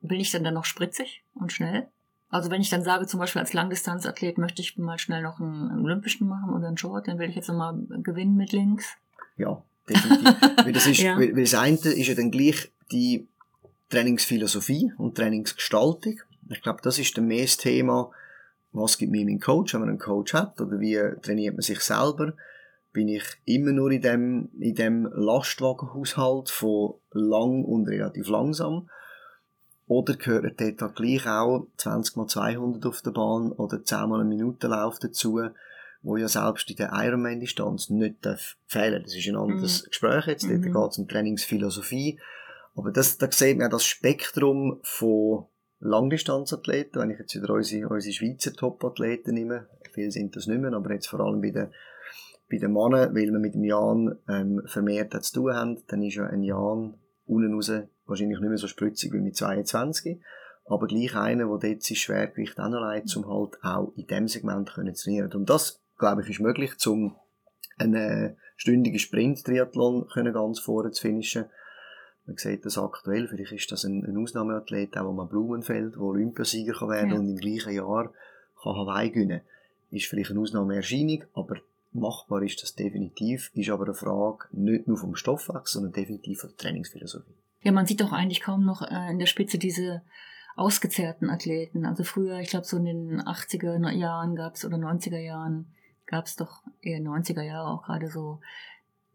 [0.00, 1.86] bin ich denn dann noch spritzig und schnell?
[2.30, 5.70] Also wenn ich dann sage, zum Beispiel als Langdistanzathlet möchte ich mal schnell noch einen,
[5.70, 8.86] einen Olympischen machen oder einen Short, dann will ich jetzt nochmal gewinnen mit links.
[9.36, 10.36] Ja, definitiv.
[10.64, 11.16] weil, das ist, Ja.
[11.16, 13.26] weil, weil das eine ist ja dann gleich die
[13.90, 16.20] Trainingsphilosophie und Trainingsgestaltung.
[16.48, 18.10] Ich glaube, das ist dann mehr das Thema,
[18.72, 21.80] was gibt mir mein Coach, wenn man einen Coach hat, oder wie trainiert man sich
[21.80, 22.34] selber.
[22.92, 28.88] Bin ich immer nur in dem, in dem Lastwagenhaushalt von lang und relativ langsam?
[29.86, 34.28] Oder gehört dort gleich auch 20 mal 200 auf der Bahn oder 10 mal eine
[34.28, 35.40] Minute Lauf dazu,
[36.02, 40.44] wo ja selbst in der Ironman-Distanz nicht darf fehlen Das ist ein anderes Gespräch jetzt,
[40.44, 40.72] dort Mhm.
[40.72, 42.18] geht es um Trainingsphilosophie.
[42.74, 45.46] Aber das, da sieht man ja das Spektrum von
[45.80, 50.72] Langdistanzathleten, wenn ich jetzt wieder unsere, unsere Schweizer Top-Athleten nehme, viele sind das nicht mehr,
[50.72, 51.72] aber jetzt vor allem bei den,
[52.50, 56.16] bei den Männern, weil wir mit dem Jan ähm, vermehrt zu tun haben, dann ist
[56.16, 56.94] ja ein Jan
[57.26, 57.72] unten raus
[58.06, 60.20] wahrscheinlich nicht mehr so spritzig wie mit 22,
[60.66, 64.94] aber gleich einer, der dort sein Schwergewicht leidet, um halt auch in dem Segment können
[64.94, 65.32] zu trainieren.
[65.32, 67.16] Und das, glaube ich, ist möglich, um
[67.78, 71.46] einen äh, stündigen Sprint-Triathlon ganz vorne zu finishen.
[72.26, 76.74] Man sieht das aktuell, vielleicht ist das ein, ein Ausnahmeathlet, auch am Blumenfeld, der Olympiasieger
[76.74, 77.18] kann werden Ja.
[77.18, 78.12] und im gleichen Jahr
[78.62, 79.40] kann Hawaii gewinnen.
[79.90, 81.56] Ist vielleicht eine Ausnahmeerscheinung, aber
[81.92, 86.50] machbar ist das definitiv, ist aber eine Frage nicht nur vom Stoffwechsel, sondern definitiv von
[86.50, 87.34] der Trainingsphilosophie.
[87.62, 90.02] Ja, man sieht doch eigentlich kaum noch äh, in der Spitze diese
[90.56, 91.84] ausgezehrten Athleten.
[91.86, 95.66] Also früher, ich glaube so in den 80er Jahren gab's oder 90er Jahren
[96.06, 98.40] gab's doch eher 90er Jahre auch gerade so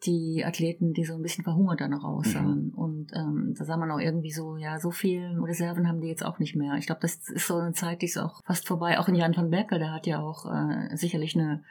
[0.06, 2.72] die Athleten, die so ein bisschen verhungert dann noch aussahen.
[2.76, 6.26] Und ähm, da sah man auch irgendwie so, ja, so viel Reserven haben die jetzt
[6.26, 6.76] auch nicht mehr.
[6.76, 9.00] Ich glaube, das ist so eine Zeit, die ist auch fast vorbei.
[9.00, 11.64] Auch in Jan van Berkel, der hat ja auch äh, sicherlich eine,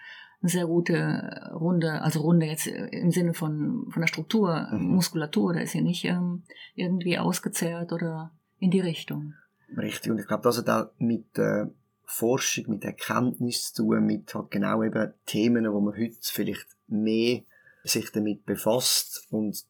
[0.42, 4.94] eine sehr gute Runde, also Runde jetzt äh, im Sinne von, von der Struktur, Mhm.
[4.94, 6.42] Muskulatur, der ist ja nicht ähm,
[6.75, 9.35] irgendwie ausgezehrt oder in die Richtung.
[9.77, 10.11] Richtig.
[10.11, 11.66] Und ich glaube, das hat auch mit äh,
[12.05, 17.42] Forschung, mit Erkenntnis zu tun, mit halt genau eben Themen, wo man heute vielleicht mehr
[17.85, 19.64] sich damit befasst und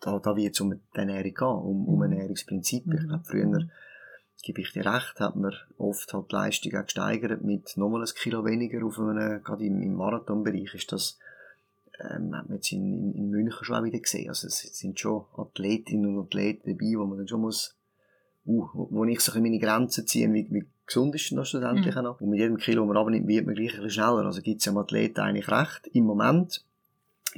[0.00, 2.02] da, da wird es um die Ernährung gehen, um, um Mhm.
[2.02, 2.96] Ernährungsprinzipien.
[2.96, 3.08] Ich Mhm.
[3.08, 3.68] glaube, früher
[4.42, 8.14] gebe ich dir recht, hat man oft halt die Leistung auch gesteigert mit nochmal ein
[8.14, 11.18] Kilo weniger auf einem, gerade im, im Marathonbereich ist das,
[12.00, 14.28] ähm, hat man jetzt in, in, in München schon auch wieder gesehen.
[14.28, 17.76] Also es sind schon Athletinnen und Athleten dabei, wo man dann schon muss,
[18.46, 22.02] uh, wo ich so meine Grenzen ziehe, wie, wie gesund ist denn das schlussendlich mhm.
[22.02, 22.20] noch?
[22.20, 24.24] Und mit jedem Kilo, man abnimmt, wird man gleich ein bisschen schneller.
[24.24, 25.88] Also gibt es ja Athleten eigentlich recht.
[25.92, 26.64] Im Moment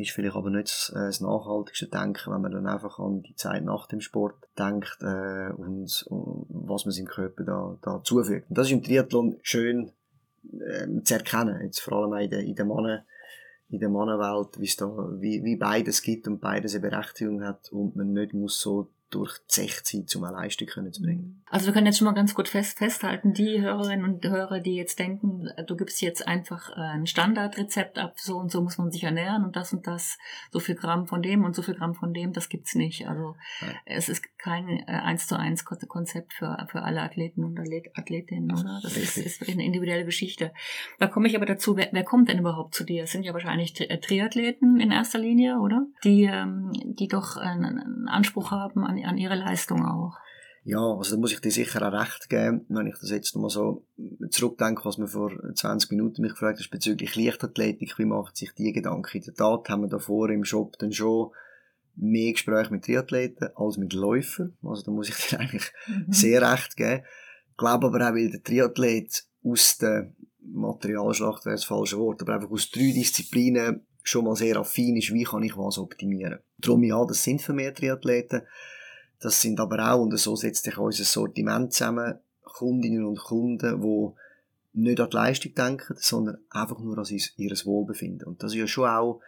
[0.00, 3.34] ist vielleicht aber nicht das, äh, das nachhaltigste Denken, wenn man dann einfach an die
[3.34, 8.48] Zeit nach dem Sport denkt äh, und, und was man seinem Körper da, da zufügt.
[8.48, 9.92] Und das ist im Triathlon schön
[10.52, 13.00] äh, zu erkennen, jetzt vor allem in der, in der Mannen
[13.70, 18.34] in der Mannenwelt, wie, wie beides gibt und beides eine Berechtigung hat und man nicht
[18.34, 21.42] muss so durch die Zeit, um eine Leistung zu bringen.
[21.50, 24.76] Also wir können jetzt schon mal ganz gut fest, festhalten, die Hörerinnen und Hörer, die
[24.76, 28.90] jetzt denken, du gibst jetzt einfach äh, ein Standardrezept ab, so und so muss man
[28.90, 30.16] sich ernähren und das und das,
[30.52, 33.08] so viel Gramm von dem und so viel Gramm von dem, das gibt's nicht.
[33.08, 33.76] Also Nein.
[33.84, 38.80] es ist kein äh, eins zu eins Konzept für, für alle Athleten und Athletinnen, oder?
[38.82, 40.52] Das ist, ist eine individuelle Geschichte.
[40.98, 43.04] Da komme ich aber dazu, wer, wer kommt denn überhaupt zu dir?
[43.04, 45.86] Es sind ja wahrscheinlich Triathleten in erster Linie, oder?
[46.04, 50.16] Die, ähm, die doch einen Anspruch haben an an ihre Leistung auch.
[50.62, 53.50] Ja, also da muss ich dir sicher auch recht geben, wenn ich das jetzt nochmal
[53.50, 53.86] so
[54.30, 58.72] zurückdenke, was mir vor 20 Minuten mich gefragt hast bezüglich Leichtathletik, wie macht sich die
[58.72, 59.18] Gedanken?
[59.18, 61.30] In der Tat haben wir davor im Shop dann schon
[61.96, 64.56] mehr Gespräche mit Triathleten als mit Läufern.
[64.62, 66.12] Also da muss ich dir eigentlich mhm.
[66.12, 67.04] sehr recht geben.
[67.50, 72.34] Ich glaube aber auch, weil der Triathlet aus der Materialschlacht wäre das falsche Wort, aber
[72.34, 76.40] einfach aus drei Disziplinen schon mal sehr affin ist, wie kann ich was optimieren.
[76.58, 78.42] Darum ja, das sind für mehr Triathleten.
[79.20, 84.80] Das sind aber auch, und so setzt sich unser Sortiment zusammen, Kundinnen und Kunden, die
[84.80, 88.26] nicht an die Leistung denken, sondern einfach nur an ihr Wohlbefinden.
[88.26, 89.20] Und das ist ja schon auch,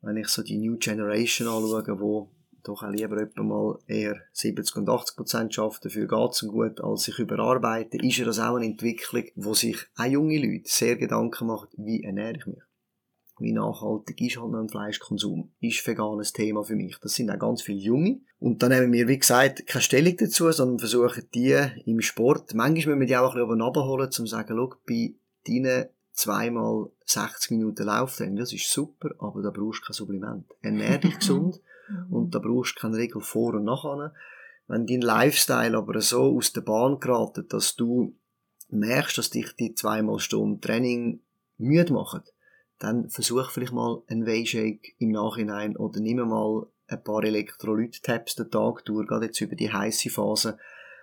[0.00, 2.30] wenn ich so die New Generation anschaue, wo
[2.62, 6.80] doch auch lieber etwa mal eher 70 und 80 Prozent schafft, dafür geht's ihm gut,
[6.80, 10.96] als sich überarbeiten, ist ja das auch eine Entwicklung, wo sich auch junge Leute sehr
[10.96, 12.62] Gedanken machen, wie ernähre ich mich
[13.42, 15.52] wie nachhaltig ist halt noch ein Fleischkonsum?
[15.60, 16.96] Ist vegan ein Thema für mich?
[17.02, 18.20] Das sind auch ganz viele Junge.
[18.42, 22.96] Und dann nehmen wir, wie gesagt, keine Stellung dazu, sondern versuchen die im Sport, manchmal
[22.96, 25.14] müssen wir die auch ein bisschen runterholen, um zu sagen, schau, bei
[25.46, 30.44] deinen zweimal 60 Minuten Lauftraining, das ist super, aber da brauchst du kein Supplement.
[30.60, 31.60] Ernähr dich gesund
[32.10, 34.12] und da brauchst du keine Regel vor und nachher.
[34.66, 38.16] Wenn dein Lifestyle aber so aus der Bahn geraten, dass du
[38.70, 41.20] merkst, dass dich die zweimal Stunden Training
[41.58, 42.22] müde machen,
[42.80, 48.50] dann versuch vielleicht mal einen Wayshake im Nachhinein oder nimm mal ein paar Elektrolyt-Tabs den
[48.50, 50.58] Tag durch, gerade jetzt über die heiße Phase.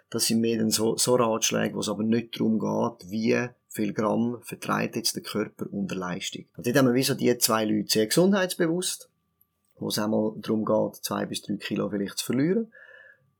[0.09, 3.93] Das sind mehr dann so, so Ratschläge, wo es aber nicht darum geht, wie viel
[3.93, 6.45] Gramm vertreibt jetzt der Körper unter Leistung.
[6.57, 9.09] Und dort haben wir wie so die zwei Leute sehr gesundheitsbewusst,
[9.77, 12.71] wo es einmal darum geht, zwei bis drei Kilo vielleicht zu verlieren.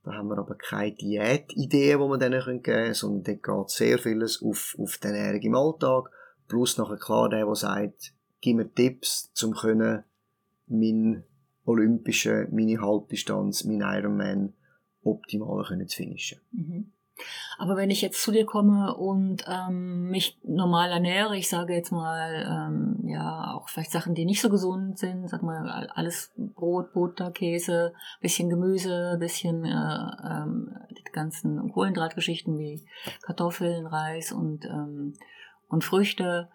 [0.04, 4.00] Da haben wir aber keine Diätideen, die wir denen geben können, sondern dort geht sehr
[4.00, 6.10] vieles auf, auf die Ernährung im Alltag.
[6.48, 10.04] Plus nachher klar der, der sagt, gib mir Tipps, um können
[10.68, 11.24] mein
[11.70, 14.54] olympische, meine Halbdistanz, mein Ironman
[15.04, 16.40] optimal können zu finishen.
[16.52, 16.92] Mhm.
[17.58, 21.92] Aber wenn ich jetzt zu dir komme und ähm, mich normal ernähre, ich sage jetzt
[21.92, 26.94] mal, ähm, ja, auch vielleicht Sachen, die nicht so gesund sind, sag mal, alles Brot,
[26.94, 32.86] Butter, Käse, bisschen Gemüse, bisschen äh, ähm, die ganzen Kohlenhydratgeschichten wie
[33.22, 35.14] Kartoffeln, Reis und, ähm,
[35.68, 36.50] und Früchte.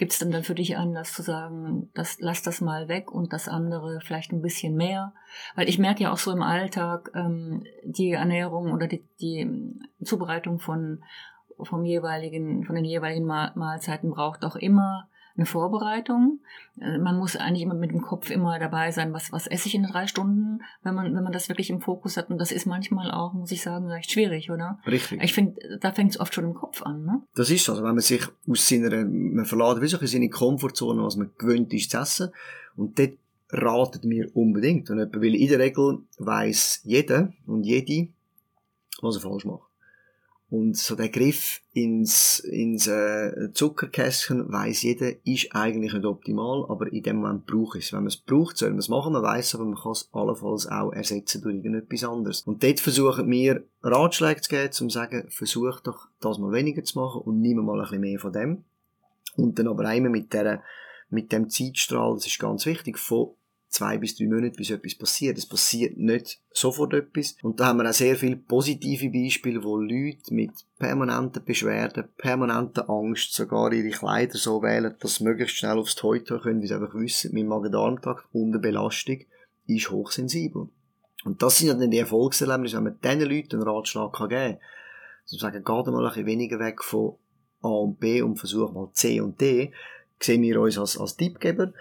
[0.00, 3.34] Gibt es denn dann für dich Anlass zu sagen, das, lass das mal weg und
[3.34, 5.12] das andere vielleicht ein bisschen mehr?
[5.56, 9.46] Weil ich merke ja auch so im Alltag, ähm, die Ernährung oder die, die
[10.02, 11.04] Zubereitung von,
[11.62, 16.40] vom jeweiligen, von den jeweiligen Mahlzeiten braucht auch immer eine Vorbereitung.
[16.80, 19.74] Äh, man muss eigentlich immer mit dem Kopf immer dabei sein, was, was esse ich
[19.74, 22.30] in drei Stunden, wenn man, wenn man das wirklich im Fokus hat.
[22.30, 24.78] Und das ist manchmal auch, muss ich sagen, recht schwierig, oder?
[24.86, 25.22] Richtig.
[25.22, 27.22] Ich finde, da fängt es oft schon im Kopf an, ne?
[27.34, 27.72] Das ist so.
[27.72, 31.90] Also wenn man sich aus seiner, man verlässt so seine Komfortzone, was man gewöhnt ist
[31.90, 32.30] zu essen.
[32.76, 33.12] Und dort
[33.52, 34.90] ratet mir unbedingt.
[34.90, 38.08] Und weil in der Regel weiß jeder und jede,
[39.02, 39.69] was er falsch macht.
[40.50, 46.92] Und so der Griff ins, ins äh, Zuckerkästchen weiß jeder, ist eigentlich nicht optimal, aber
[46.92, 47.92] in dem Moment braucht es.
[47.92, 50.66] Wenn man es braucht, soll man es machen, man weiß aber, man kann es allenfalls
[50.66, 52.42] auch ersetzen durch irgendetwas anderes.
[52.42, 56.82] Und dort versuchen wir Ratschläge zu geben, um zu sagen, versuch doch das mal weniger
[56.82, 58.64] zu machen und nimm mal ein bisschen mehr von dem.
[59.36, 60.64] Und dann aber einmal mit der,
[61.10, 63.36] mit dem Zeitstrahl, das ist ganz wichtig, von
[63.70, 65.38] zwei bis drei Monate, bis etwas passiert.
[65.38, 67.36] Es passiert nicht sofort etwas.
[67.42, 72.90] Und da haben wir auch sehr viele positive Beispiele, wo Leute mit permanenten Beschwerden, permanenter
[72.90, 76.74] Angst sogar ihre Kleider so wählen, dass sie möglichst schnell aufs Toilet können, weil sie
[76.74, 79.20] einfach wissen, mein Magen-Darm-Trakt unter Belastung
[79.66, 80.68] ist hochsensibel.
[81.24, 84.58] Und das sind dann die Erfolgserlebnisse, wenn man diesen Leuten einen Ratschlag geben kann
[85.38, 87.16] sagen, geht mal ein bisschen weniger weg von
[87.62, 89.72] A und B und versuch mal C und D,
[90.18, 91.72] sehen wir uns als, als Tippgeber,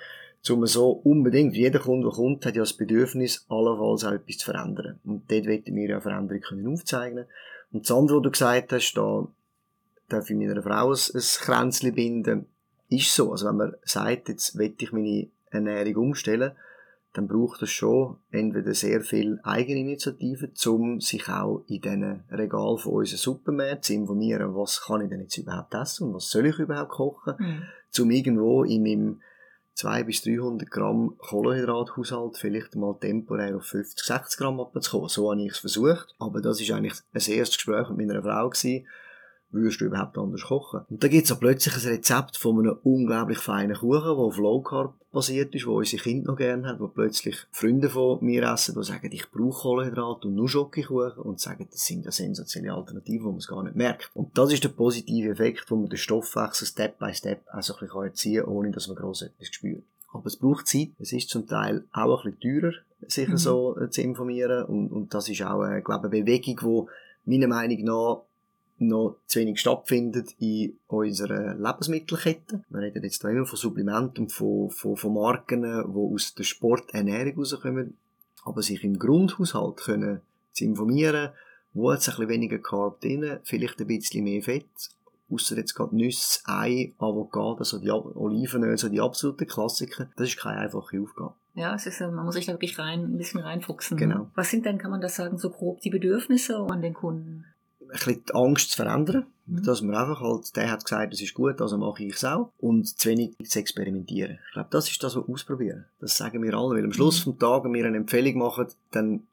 [0.48, 4.52] um so unbedingt, jeder Kunde, der kommt, hat ja das Bedürfnis, allenfalls auch etwas zu
[4.52, 5.00] verändern.
[5.04, 7.26] Und dort wollten wir ja Veränderung können aufzeigen.
[7.72, 9.28] Und das andere, was du gesagt hast, da
[10.08, 12.46] darf ich meiner Frau ein, ein Kränzchen binden,
[12.90, 13.32] ist so.
[13.32, 16.54] Also wenn man sagt, jetzt will ich meine Ernährung umstellen,
[17.14, 22.94] dann braucht es schon entweder sehr viel Eigeninitiative, um sich auch in diesen Regal von
[22.94, 26.60] unseren Supermärkten zu informieren, was kann ich denn jetzt überhaupt essen und was soll ich
[26.60, 27.64] überhaupt kochen, mhm.
[28.00, 29.22] um irgendwo in meinem
[29.80, 35.08] 200 bis 300 Gramm Kohlenhydrathaushalt vielleicht mal temporär auf 50, 60 Gramm abzukommen.
[35.08, 36.16] So habe ich es versucht.
[36.20, 38.86] Aber das ist eigentlich ein erstes Gespräch mit meiner Frau gewesen
[39.52, 40.82] würdest du überhaupt anders kochen?
[40.90, 44.62] Und da gibt's auch plötzlich ein Rezept von einem unglaublich feinen Kuchen, der auf Low
[44.62, 48.76] Carb basiert ist, wo unsere Kinder noch gerne haben, wo plötzlich Freunde von mir essen,
[48.76, 53.26] die sagen, ich brauche Kohlenhydrate und nur Schokokuchen und sagen, das sind ja sensationelle Alternativen,
[53.26, 54.12] wo man es gar nicht merkt.
[54.14, 57.74] Und das ist der positive Effekt, wo man den Stoffwechsel Step by Step auch so
[57.74, 59.84] ein bisschen erziehen kann, ohne dass man gross etwas spürt.
[60.12, 60.90] Aber es braucht Zeit.
[61.00, 62.74] Es ist zum Teil auch ein bisschen teurer,
[63.08, 63.38] sich mhm.
[63.38, 64.66] so äh, zu informieren.
[64.66, 66.88] Und, und das ist auch, äh, glaube eine Bewegung,
[67.26, 68.22] die meiner Meinung nach
[68.80, 72.64] noch zu wenig stattfindet in unserer Lebensmittelkette.
[72.70, 77.38] Wir reden jetzt immer von Supplementen und von, von, von Marken, die aus der Sporternährung
[77.38, 77.98] rauskommen,
[78.46, 80.22] aber sich im Grundhaushalt können
[80.54, 81.30] zu informieren,
[81.74, 84.66] wo hat es ein bisschen weniger Carb drin, vielleicht ein bisschen mehr Fett,
[85.30, 90.10] außer jetzt gerade Nüsse, Ei, Avocado, also die Olivenöl, so die absoluten Klassiker.
[90.16, 91.34] Das ist keine einfache Aufgabe.
[91.56, 93.98] Ja, es ist, man muss sich da wirklich rein, ein bisschen reinfuchsen.
[93.98, 94.30] Genau.
[94.36, 97.46] Was sind denn, kann man das sagen, so grob die Bedürfnisse an den Kunden?
[97.92, 99.26] Bisschen die Angst zu verändern.
[99.46, 99.64] Mhm.
[99.64, 102.52] Dass man einfach halt, der hat gesagt, das ist gut, also mache ich es auch.
[102.60, 104.40] Und zu wenig zu experimentieren.
[104.48, 105.86] Ich glaube, das ist das, was wir ausprobieren.
[106.00, 106.78] Das sagen wir alle.
[106.78, 107.32] Weil am Schluss mhm.
[107.32, 109.24] vom Tag, wenn wir eine Empfehlung machen, dann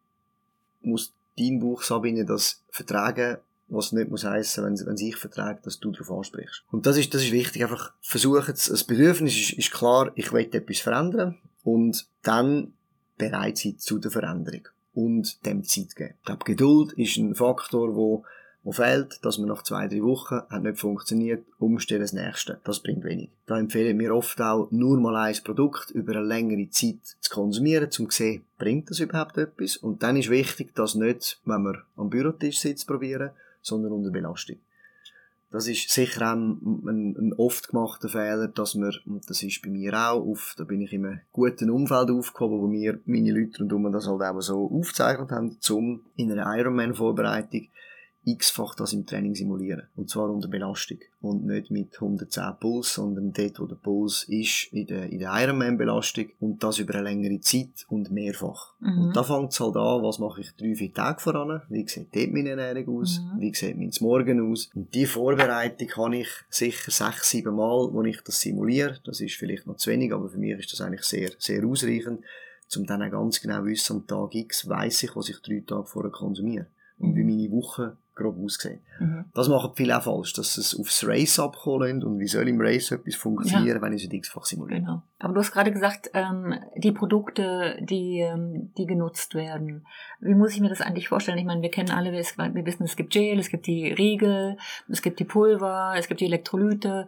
[0.82, 3.38] muss dein Buch, Sabine, das vertragen,
[3.68, 6.64] was nicht muss heissen, wenn, wenn sich verträgt, dass du darauf ansprichst.
[6.70, 7.62] Und das ist, das ist wichtig.
[7.62, 12.72] Einfach versuchen, das Bedürfnis ist, ist klar, ich will etwas verändern und dann
[13.18, 16.14] bereit sein zu der Veränderung und dem Zeit geben.
[16.18, 18.30] Ich glaube, Geduld ist ein Faktor, der
[18.66, 22.60] wo fehlt, dass man nach zwei, drei Wochen hat nicht funktioniert, umstellen das nächste.
[22.64, 23.30] Das bringt wenig.
[23.46, 27.88] Da empfehlen wir oft auch, nur mal ein Produkt über eine längere Zeit zu konsumieren,
[28.00, 29.76] um zu sehen, bringt das überhaupt etwas?
[29.76, 33.30] Und dann ist wichtig, dass nicht, wenn man am Bürotisch sitzt, probieren,
[33.62, 34.56] sondern unter Belastung.
[35.52, 39.62] Das ist sicher auch ein, ein, ein, oft gemachter Fehler, dass man, und das ist
[39.62, 43.30] bei mir auch, auf, da bin ich in einem guten Umfeld aufgekommen, wo mir meine
[43.30, 47.68] Leute rundum das halt auch so aufgezeichnet haben, um in einer Ironman-Vorbereitung
[48.26, 49.84] x-fach das im Training simulieren.
[49.94, 50.98] Und zwar unter Belastung.
[51.20, 55.32] Und nicht mit 110 Puls, sondern dort, wo der Puls ist, in der, in der
[55.32, 56.26] Ironman-Belastung.
[56.40, 58.74] Und das über eine längere Zeit und mehrfach.
[58.80, 58.98] Mhm.
[58.98, 61.62] Und da fängt es halt an, was mache ich drei, vier Tage voran?
[61.68, 63.20] Wie sieht dort meine Ernährung aus?
[63.20, 63.40] Mhm.
[63.40, 64.70] Wie sieht mein Morgen aus?
[64.74, 68.98] Und die Vorbereitung habe ich sicher sechs, sieben Mal, wo ich das simuliere.
[69.04, 72.24] Das ist vielleicht noch zu wenig, aber für mich ist das eigentlich sehr, sehr ausreichend.
[72.76, 75.86] Um dann auch ganz genau wissen, am Tag X weiss ich, was ich drei Tage
[75.86, 76.66] vorher konsumiere.
[76.98, 77.36] Und wie mhm.
[77.36, 78.80] meine Woche grob ausgesehen.
[78.98, 79.26] Mhm.
[79.34, 82.60] Das machen viele auch falsch, dass sie es aufs Race abholen und wie soll im
[82.60, 83.82] Race etwas funktionieren, ja.
[83.82, 84.80] wenn ich es x-fach simuliere.
[84.80, 85.02] Genau.
[85.18, 89.86] Aber du hast gerade gesagt, ähm, die Produkte, die, ähm, die genutzt werden.
[90.20, 91.38] Wie muss ich mir das eigentlich vorstellen?
[91.38, 94.56] Ich meine, wir kennen alle, wir wissen, es gibt Gel, es gibt die Riegel,
[94.88, 97.06] es gibt die Pulver, es gibt die Elektrolyte.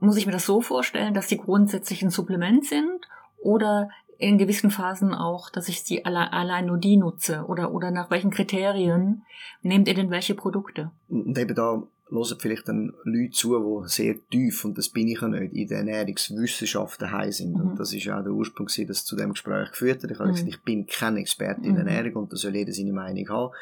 [0.00, 3.06] Muss ich mir das so vorstellen, dass die grundsätzlich ein Supplement sind?
[3.38, 7.44] Oder in gewissen Phasen auch, dass ich sie alle, allein nur die nutze?
[7.46, 9.22] Oder, oder nach welchen Kriterien
[9.62, 10.90] nehmt ihr denn welche Produkte?
[11.08, 15.20] Und eben da hören vielleicht dann Leute zu, die sehr tief, und das bin ich
[15.20, 17.54] ja nicht, in den Ernährungswissenschaften heim sind.
[17.54, 17.70] Mhm.
[17.70, 20.10] Und das ist auch der Ursprung, dass es zu dem Gespräch geführt hat.
[20.10, 20.34] Ich habe mhm.
[20.34, 21.86] gesagt, ich bin kein Experte in mhm.
[21.86, 23.52] Ernährung und da soll jeder seine Meinung haben.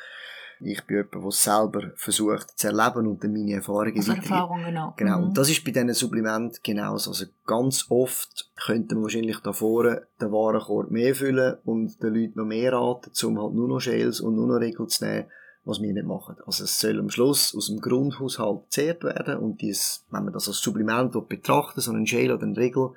[0.64, 4.94] Ich bin jemand, der selber versucht zu erleben und dann meine Erfahrungen also Erfahrung, genau.
[4.96, 5.18] Genau.
[5.18, 5.24] Mhm.
[5.24, 7.10] Und das ist bei diesen Supplementen genauso.
[7.10, 12.38] Also ganz oft könnte man wahrscheinlich da vorne den Warenkorb mehr füllen und den Leuten
[12.38, 15.26] noch mehr raten, um halt nur noch Gels und nur noch Regeln zu nehmen,
[15.64, 16.36] was wir nicht machen.
[16.46, 20.48] Also es soll am Schluss aus dem Grundhaushalt gezehrt werden und dies, wenn man das
[20.48, 22.90] als Supplement betrachtet, so ein Gel oder ein Regel,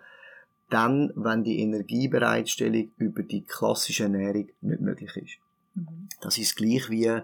[0.69, 5.37] dann, wenn die Energiebereitstellung über die klassische Ernährung nicht möglich ist.
[5.75, 6.09] Mhm.
[6.21, 7.21] Das ist gleich wie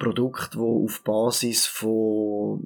[0.00, 2.64] Produkte, die auf Basis von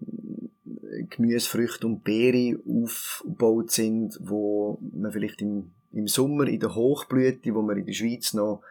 [1.10, 7.54] Gemüse, Früchten und Beeren aufgebaut sind, wo man vielleicht im, im Sommer in der Hochblüte,
[7.54, 8.62] wo man in der Schweiz noch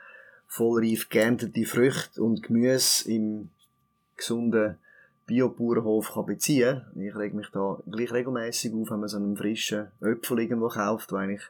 [0.47, 3.49] vollreif geerntete Früchte und Gemüse im
[4.15, 4.77] gesunden
[5.27, 7.01] Biobauernhof kann beziehen kann.
[7.01, 11.11] Ich reg mich da gleich regelmäßig auf, wenn man so einen frischen Äpfel irgendwo kauft,
[11.11, 11.43] wo eigentlich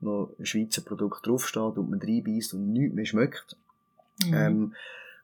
[0.00, 3.56] noch ein Schweizer Produkt draufsteht und man reinbeißt und nichts mehr schmeckt.
[4.26, 4.34] Mhm.
[4.34, 4.74] Ähm,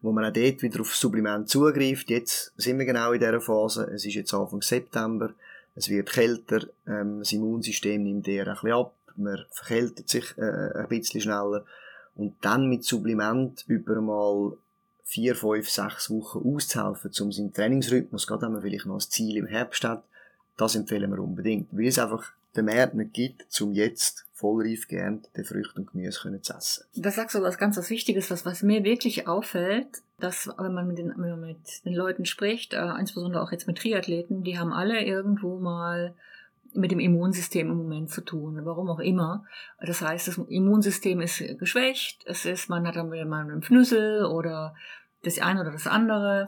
[0.00, 2.10] wo man auch dort wieder auf Supplement zugreift.
[2.10, 3.90] Jetzt sind wir genau in dieser Phase.
[3.94, 5.32] Es ist jetzt Anfang September.
[5.74, 6.66] Es wird kälter.
[6.86, 8.94] Ähm, das Immunsystem nimmt eher ein bisschen ab.
[9.16, 11.64] Man verkältet sich äh, ein bisschen schneller.
[12.14, 14.56] Und dann mit Supplement über mal
[15.04, 19.38] vier, fünf, sechs Wochen auszuhelfen, um seinen Trainingsrhythmus, gerade wenn man vielleicht noch ein Ziel
[19.38, 20.04] im Herbst hat,
[20.56, 21.68] das empfehlen wir unbedingt.
[21.72, 26.54] Weil es einfach den Markt nicht gibt, um jetzt vollreif geerntete Früchte und Gemüse zu
[26.54, 26.84] essen.
[26.94, 29.88] Das sagst du was ganz was Wichtiges, was, was mir wirklich auffällt,
[30.20, 33.66] dass wenn man mit den, wenn man mit den Leuten spricht, äh, insbesondere auch jetzt
[33.66, 36.14] mit Triathleten, die haben alle irgendwo mal
[36.72, 39.44] mit dem Immunsystem im Moment zu tun, warum auch immer.
[39.80, 44.24] Das heißt, das Immunsystem ist geschwächt, es ist, man hat dann wieder mal einen Fnüssel
[44.24, 44.74] oder
[45.24, 46.46] das eine oder das andere.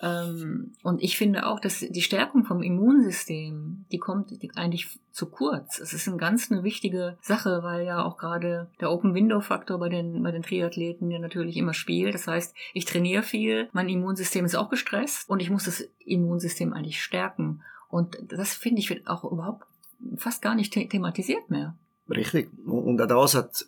[0.00, 5.78] Ähm, und ich finde auch, dass die Stärkung vom Immunsystem, die kommt eigentlich zu kurz.
[5.78, 10.22] Es ist eine ganz eine wichtige Sache, weil ja auch gerade der Open-Window-Faktor bei den,
[10.22, 12.14] bei den Triathleten ja natürlich immer spielt.
[12.14, 16.74] Das heißt, ich trainiere viel, mein Immunsystem ist auch gestresst und ich muss das Immunsystem
[16.74, 17.62] eigentlich stärken.
[17.88, 19.66] Und das finde ich wird auch überhaupt
[20.16, 21.74] fast gar nicht thematisiert mehr.
[22.08, 22.50] Richtig.
[22.66, 23.64] Und auch das hat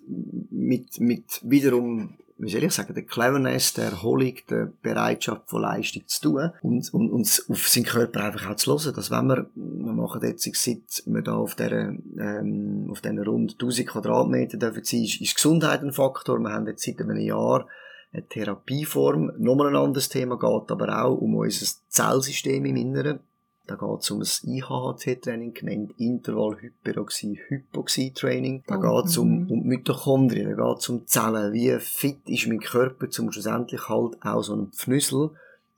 [0.50, 6.07] mit, mit wiederum wie soll ich sagen, der Cleverness, der Erholung, der Bereitschaft von Leistung
[6.07, 8.95] zu tun und, und, und auf seinen Körper einfach auch zu hören.
[8.95, 13.53] Dass wenn wir, wir machen jetzt, seit wir da auf dieser, ähm, auf diesen rund
[13.55, 16.39] 1000 Quadratmeter dürfen sein, ist, ist Gesundheit ein Faktor.
[16.39, 17.66] Wir haben jetzt seit einem Jahr
[18.12, 19.32] eine Therapieform.
[19.39, 23.20] Nochmal ein anderes Thema geht aber auch um unser Zellsystem im Inneren.
[23.68, 28.62] Da geht es um das IHHT-Training, genannt Intervall-Hyperoxie-Hypoxie-Training.
[28.66, 29.50] Da oh, geht es um, mhm.
[29.50, 31.52] um Mitochondrien, da geht es um Zellen.
[31.52, 35.32] Wie fit ist mein Körper, um schlussendlich halt auch so einen Pfnüssel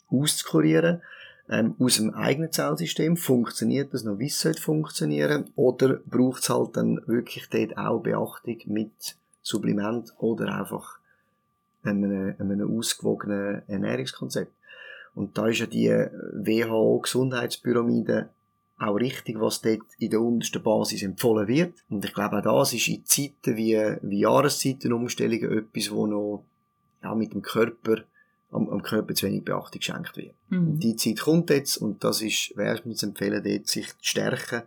[0.08, 1.02] auszukurieren.
[1.48, 6.48] Ähm, aus dem eigenen Zellsystem funktioniert das noch, wie es sollte funktionieren, oder braucht es
[6.48, 11.00] halt dann wirklich dort auch Beachtung mit Supplement oder einfach
[11.82, 14.52] einem, einem ausgewogenen Ernährungskonzept.
[15.14, 18.30] Und da ist ja die WHO-Gesundheitspyramide
[18.78, 21.74] auch richtig, was dort in der untersten Basis empfohlen wird.
[21.90, 26.44] Und ich glaube, auch das ist in Zeiten wie, wie Jahreszeitenumstellungen etwas, wo noch
[27.02, 27.96] ja, mit dem Körper,
[28.50, 30.34] am, am Körper zu wenig Beachtung geschenkt wird.
[30.48, 30.80] Mhm.
[30.80, 34.62] Die Zeit kommt jetzt und das ist, wäre mir zu empfehlen, dort sich zu stärken,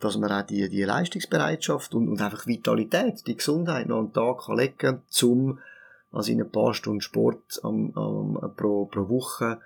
[0.00, 4.46] dass man auch die, die Leistungsbereitschaft und, und einfach Vitalität, die Gesundheit noch einen Tag
[4.46, 5.58] kann legen kann, um
[6.10, 9.60] also in ein paar Stunden Sport am, am, pro, pro Woche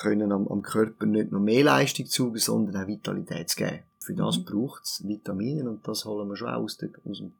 [0.00, 3.80] können am, am Körper nicht nur mehr Leistung zugen, sondern auch Vitalität zu geben.
[3.98, 4.44] Für das mhm.
[4.44, 7.32] braucht es Vitamine und das holen wir schon aus, der, aus dem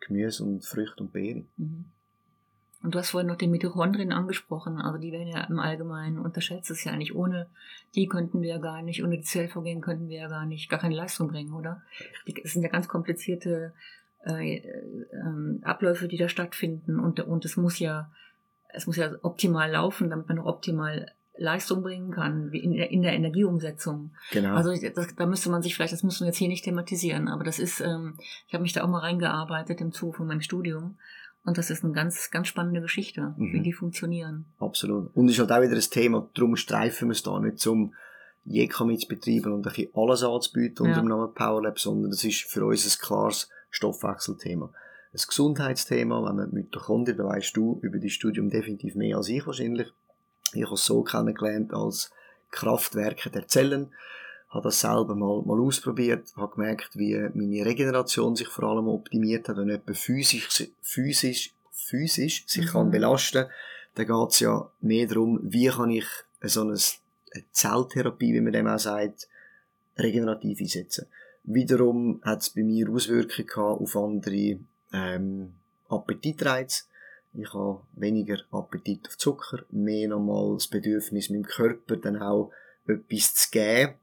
[0.00, 1.48] Gemüse und Früchte und Beeren.
[1.56, 1.86] Mhm.
[2.82, 6.70] Und du hast vorhin noch die Mitochondrien angesprochen, also die werden ja im Allgemeinen unterschätzt.
[6.70, 7.48] Das ist ja eigentlich ohne
[7.94, 10.78] die könnten wir ja gar nicht, ohne die Zellvorgänge könnten wir ja gar nicht, gar
[10.78, 11.82] keine Leistung bringen, oder?
[12.42, 13.72] Das sind ja ganz komplizierte
[14.24, 18.10] äh, äh, Abläufe, die da stattfinden und, und es muss ja,
[18.68, 22.90] es muss ja optimal laufen, damit man auch optimal Leistung bringen kann, wie in der,
[22.90, 24.12] in der Energieumsetzung.
[24.32, 24.54] Genau.
[24.54, 27.44] Also das, da müsste man sich vielleicht, das müssen wir jetzt hier nicht thematisieren, aber
[27.44, 28.14] das ist, ähm,
[28.46, 30.96] ich habe mich da auch mal reingearbeitet im Zuge von meinem Studium.
[31.44, 33.52] Und das ist eine ganz, ganz spannende Geschichte, mhm.
[33.52, 34.46] wie die funktionieren.
[34.58, 35.14] Absolut.
[35.14, 37.94] Und ist halt auch wieder das Thema, darum streifen wir es da nicht zum
[38.44, 41.02] Jekam zu betreiben und ein bisschen alles anzubieten unter ja.
[41.02, 44.72] dem Namen PowerLab, sondern das ist für uns ein klares Stoffwechselthema.
[45.12, 49.46] Ein Gesundheitsthema, wenn man Mitochondrien, da weißt du über das Studium definitiv mehr als ich
[49.46, 49.88] wahrscheinlich.
[50.56, 52.10] Ich habe es so kennengelernt als
[52.50, 53.92] Kraftwerke der Zellen,
[54.48, 59.48] habe das selber mal, mal ausprobiert, habe gemerkt, wie meine Regeneration sich vor allem optimiert
[59.48, 62.70] hat, wenn jemand physisch, physisch, physisch sich mhm.
[62.70, 63.50] kann belasten kann,
[63.94, 66.06] dann geht es ja mehr darum, wie kann ich
[66.42, 66.76] so eine
[67.50, 69.28] Zelltherapie, wie man dem auch sagt,
[69.98, 71.06] regenerativ einsetzen.
[71.44, 74.58] Wiederum hat es bei mir Auswirkungen auf andere
[74.92, 75.54] ähm,
[75.88, 76.84] Appetitreize.
[77.38, 82.50] Ich habe weniger Appetit auf Zucker, mehr nochmal das Bedürfnis, meinem Körper dann auch
[82.86, 83.94] etwas zu geben.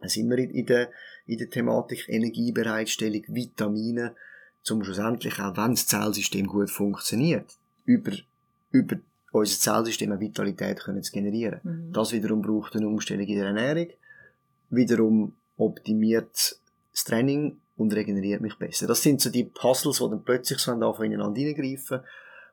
[0.00, 0.90] Da sind wir in der,
[1.26, 4.14] in der Thematik Energiebereitstellung, Vitamine,
[4.62, 8.12] zum schlussendlich auch, wenn das Zellsystem gut funktioniert, über,
[8.70, 8.96] über
[9.32, 11.60] unser Zellsystem eine Vitalität können zu generieren.
[11.62, 11.92] Mhm.
[11.92, 13.88] Das wiederum braucht eine Umstellung in der Ernährung,
[14.70, 16.60] wiederum optimiert
[16.92, 18.86] das Training und regeneriert mich besser.
[18.86, 22.00] Das sind so die Puzzles, die dann plötzlich so anfangen ineinander hineingreifen,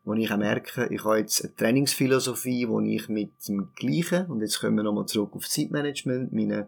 [0.06, 4.42] wo ich auch merke, ich habe jetzt eine Trainingsphilosophie, wo ich mit dem Gleichen, und
[4.42, 6.68] jetzt kommen wir nochmal zurück auf Zeitmanagement, meine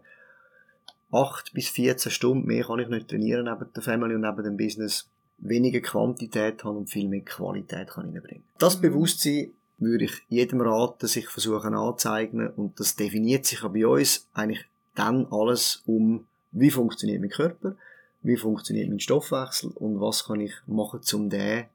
[1.12, 4.56] 8 bis 14 Stunden mehr kann ich nicht trainieren neben der Family und neben dem
[4.56, 5.08] Business,
[5.38, 8.44] weniger Quantität haben und viel mehr Qualität kann reinbringen.
[8.58, 8.82] Das mhm.
[8.82, 14.26] Bewusstsein würde ich jedem raten, sich versuchen anzueignen und das definiert sich auch bei uns
[14.34, 14.64] eigentlich
[14.94, 17.76] dann alles um wie funktioniert mein Körper,
[18.22, 21.66] wie funktioniert mein Stoffwechsel und was kann ich machen, um den,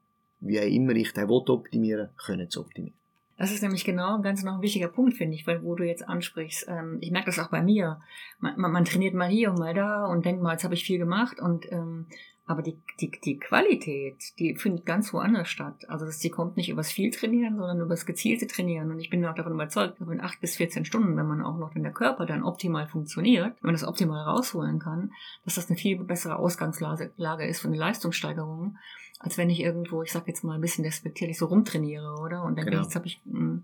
[0.46, 2.98] wie auch immer ich den optimieren, können zu optimieren.
[3.38, 6.08] Das ist nämlich genau ganz noch ein wichtiger Punkt, finde ich, weil wo du jetzt
[6.08, 6.68] ansprichst.
[6.70, 8.00] Ähm, ich merke das auch bei mir.
[8.40, 10.86] Man, man, man, trainiert mal hier und mal da und denkt mal, jetzt habe ich
[10.86, 12.06] viel gemacht und ähm,
[12.46, 15.88] aber die, die, die Qualität, die findet ganz woanders statt.
[15.88, 18.92] Also das, die kommt nicht übers viel Trainieren, sondern übers gezielte Trainieren.
[18.92, 21.58] Und ich bin auch davon überzeugt, dass in acht bis 14 Stunden, wenn man auch
[21.58, 25.12] noch in der Körper dann optimal funktioniert, wenn man das optimal rausholen kann,
[25.46, 28.78] dass das eine viel bessere Ausgangslage ist für eine Leistungssteigerung,
[29.20, 32.44] als wenn ich irgendwo, ich sag jetzt mal ein bisschen despektierlich, so rumtrainiere, oder?
[32.44, 32.82] Und dann genau.
[32.82, 33.22] jetzt habe ich.
[33.26, 33.40] Mh.
[33.40, 33.64] Hm.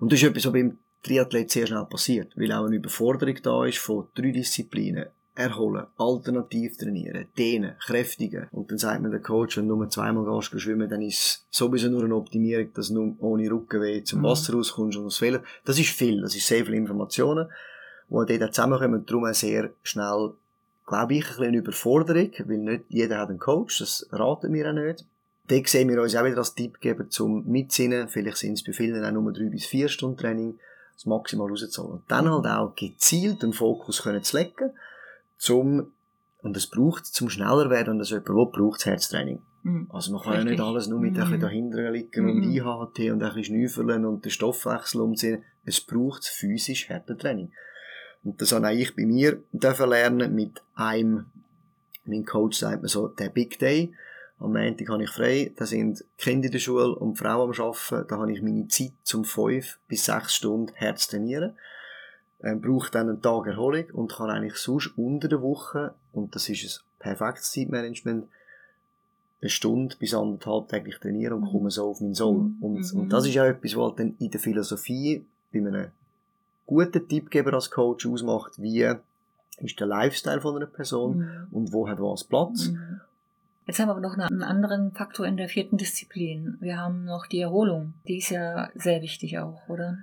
[0.00, 3.64] Und das ist etwas, was beim Triathlet sehr schnell passiert, weil auch eine Überforderung da
[3.64, 5.06] ist von drei Disziplinen
[5.38, 8.48] erholen, alternativ trainieren, dehnen, kräftigen.
[8.50, 11.46] Und dann sagt mir der Coach, wenn du nur zweimal gehst schwimmen, dann ist es
[11.50, 14.24] sowieso nur eine Optimierung, dass du ohne Rückenweh zum mhm.
[14.24, 15.42] Wasser rauskommst und das Fehler.
[15.64, 17.48] Das ist viel, das ist sehr viele Informationen,
[18.10, 20.32] die dort zusammenkommen und darum auch sehr schnell,
[20.86, 24.68] glaube ich, ein bisschen eine Überforderung, weil nicht jeder hat einen Coach, das raten wir
[24.68, 25.04] auch nicht.
[25.46, 29.04] Dort sehen wir uns auch wieder als Tippgeber zum Mitsinnen, vielleicht sind es bei vielen
[29.04, 30.58] auch nur drei bis vier Stunden Training,
[30.94, 31.98] das maximal rauszuholen.
[31.98, 34.72] Und dann halt auch gezielt den Fokus können zu legen
[35.38, 35.92] zum,
[36.42, 39.40] und es braucht, zum schneller werden, und das jemand will, braucht das Herztraining.
[39.62, 39.88] Mhm.
[39.90, 40.46] Also man kann Richtig.
[40.46, 41.20] ja nicht alles nur mit mhm.
[41.20, 42.30] ein bisschen dahinter liegen mhm.
[42.30, 45.42] und IHT und ein bisschen schnüffeln und den Stoffwechsel umziehen.
[45.64, 47.50] Es braucht physisch Härtetraining.
[48.24, 51.26] Und das habe auch ich bei mir dürfen lernen mit einem,
[52.04, 53.92] mein Coach sagt mir so, der Big Day.
[54.40, 58.06] Am Montag habe ich frei, da sind Kinder in der Schule und Frauen am Arbeiten,
[58.08, 61.56] da habe ich meine Zeit zum fünf bis sechs Stunden Herz trainieren
[62.42, 66.48] ähm, braucht dann einen Tag Erholung und kann eigentlich sonst unter der Woche, und das
[66.48, 68.28] ist ein perfektes Zeitmanagement,
[69.40, 72.38] eine Stunde bis anderthalb täglich trainieren und komme so auf meinen Soul.
[72.38, 72.56] Mhm.
[72.60, 73.00] Und, mhm.
[73.00, 75.88] und das ist auch etwas, was halt dann in der Philosophie bei einem
[76.66, 78.88] guten Tippgeber als Coach ausmacht, wie
[79.58, 81.46] ist der Lifestyle von einer Person mhm.
[81.50, 82.68] und wo hat was Platz.
[82.68, 83.00] Mhm.
[83.66, 86.56] Jetzt haben wir aber noch einen anderen Faktor in der vierten Disziplin.
[86.60, 87.92] Wir haben noch die Erholung.
[88.06, 89.98] Die ist ja sehr wichtig auch, oder?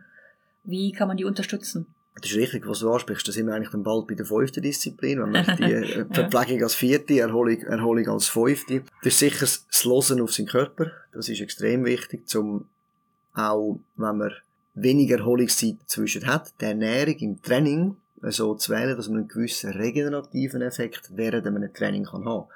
[0.63, 1.88] Wie kann man die unterstützen?
[2.22, 3.28] Das ist richtig, was du ansprichst.
[3.28, 5.22] Da sind wir eigentlich dann bald bei der fünften Disziplin.
[5.22, 8.84] Wenn man die äh, Verpflegung als vierte, Erholung, Erholung als fünfte.
[9.03, 10.91] Das ist sicher das Losen auf seinen Körper.
[11.13, 12.66] Das ist extrem wichtig, zum
[13.34, 14.32] auch, wenn man
[14.76, 19.72] weniger Erholungszeit dazwischen hat, die Ernährung im Training so zu wählen, dass man einen gewissen
[19.72, 22.47] regenerativen Effekt während einem Training kann haben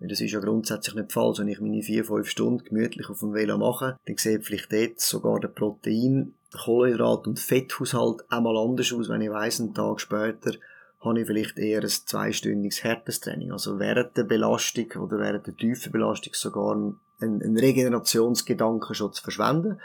[0.00, 1.38] das ist ja grundsätzlich nicht falsch.
[1.38, 5.00] Wenn ich meine vier, fünf Stunden gemütlich auf dem Velo mache, dann sieht vielleicht dort
[5.00, 10.00] sogar der Protein, der Kohlenhydrat und Fetthaushalt einmal anders aus, wenn ich weiss, einen Tag
[10.00, 10.52] später
[11.00, 13.52] habe ich vielleicht eher ein zweistündiges Härtestraining.
[13.52, 19.22] Also während der Belastung oder während der tiefen Belastung sogar einen, einen Regenerationsgedanken schon zu
[19.22, 19.80] verschwenden.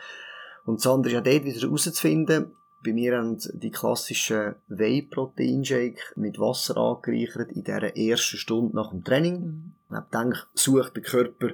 [0.66, 2.52] Und das andere ist auch dort wieder herauszufinden,
[2.84, 9.04] bei mir haben die klassischen Whey-Protein-Shake mit Wasser angereichert in dieser ersten Stunde nach dem
[9.04, 9.42] Training.
[9.42, 9.74] Mhm.
[9.92, 11.50] Ich denke, sucht der Körper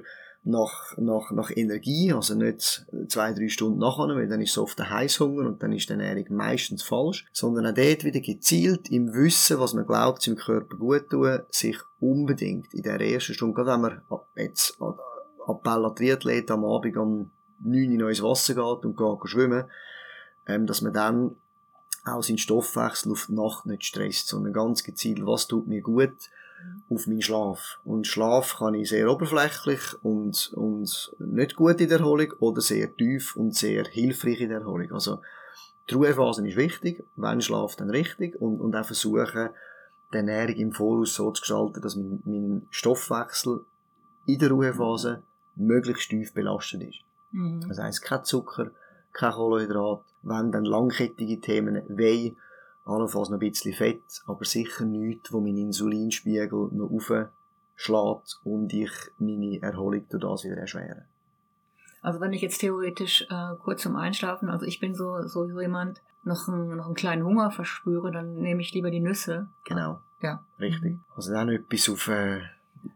[0.46, 4.80] nach, nach, nach Energie, also nicht zwei, drei Stunden nachher, weil dann ist es oft
[4.80, 9.12] ein Heißhunger und dann ist die Ernährung meistens falsch, sondern auch dort wieder gezielt im
[9.12, 13.72] Wissen, was man glaubt, seinem Körper gut tun, sich unbedingt in der ersten Stunde, gerade
[13.72, 14.00] wenn man
[14.36, 14.78] jetzt
[15.48, 17.30] Appell an Triathleten am Abend um
[17.64, 19.64] 9 Uhr ins Wasser geht und geht schwimmen,
[20.46, 21.36] ähm, dass man dann
[22.04, 26.14] auch seinen Stoffwechsel auf die Nacht nicht stresst, sondern ganz gezielt, was tut mir gut
[26.88, 27.78] auf meinen Schlaf.
[27.84, 32.94] Und Schlaf kann ich sehr oberflächlich und, und nicht gut in der Erholung oder sehr
[32.94, 34.92] tief und sehr hilfreich in der Erholung.
[34.92, 35.20] Also,
[35.88, 39.50] die Ruhephase ist wichtig, wenn Schlaf dann richtig und, und auch versuchen,
[40.12, 43.64] die Ernährung im Voraus so zu gestalten, dass mein, mein Stoffwechsel
[44.26, 45.22] in der Ruhephase
[45.56, 46.98] möglichst tief belastet ist.
[47.32, 47.64] Mhm.
[47.68, 48.70] Das heisst, kein Zucker,
[49.12, 52.34] kein Kohlenhydrat, wenn dann langkettige Themen, Weh,
[52.86, 58.92] allenfalls noch ein bisschen Fett, aber sicher nichts, wo mein Insulinspiegel noch aufschlägt und ich
[59.18, 61.04] meine Erholung durch das wieder erschwere.
[62.02, 66.00] Also wenn ich jetzt theoretisch äh, kurz zum Einschlafen, also ich bin so, so jemand,
[66.22, 69.48] noch, ein, noch einen kleinen Hunger verspüre, dann nehme ich lieber die Nüsse.
[69.64, 70.00] Genau.
[70.22, 70.44] Ja.
[70.58, 70.98] Richtig.
[71.14, 72.40] Also dann etwas auf äh,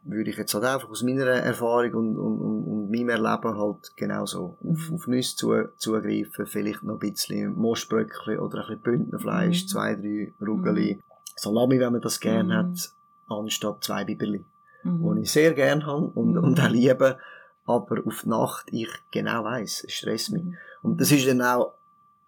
[0.05, 3.97] würde ich jetzt halt einfach aus meiner Erfahrung und, und, und, und meinem Erleben halt
[3.97, 4.95] genauso auf, mhm.
[4.95, 9.69] auf Nüsse zu, zugreifen, vielleicht noch ein bisschen Mostbröckchen oder ein bisschen Bündnerfleisch, mhm.
[9.69, 11.03] zwei, drei Rugeli, mhm.
[11.37, 12.59] Salami, wenn man das gerne mhm.
[12.59, 12.93] hat,
[13.29, 14.45] anstatt zwei Biberli,
[14.83, 15.15] mhm.
[15.17, 16.45] die ich sehr gerne habe und, mhm.
[16.45, 17.19] und auch liebe,
[17.65, 20.43] aber auf die Nacht ich genau weiss, es stresst mich.
[20.43, 20.57] Mhm.
[20.83, 21.75] Und das ist dann auch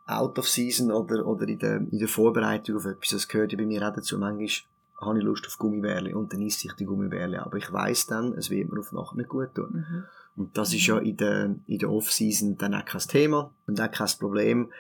[0.06, 3.58] out of season oder, oder in der, in der Vorbereitung auf etwas, das gehört ja
[3.58, 4.48] bei mir auch dazu, manchmal
[5.00, 7.36] habe ich Lust auf Gummibärli und dann esse ich die Gummibärli.
[7.36, 9.84] Aber ich weiß dann, es wird mir auf Nacht nicht gut tun.
[9.90, 10.04] Mhm.
[10.36, 13.90] Und das ist ja in der, in der Off-Season dann auch kein Thema und auch
[13.90, 14.70] kein Problem.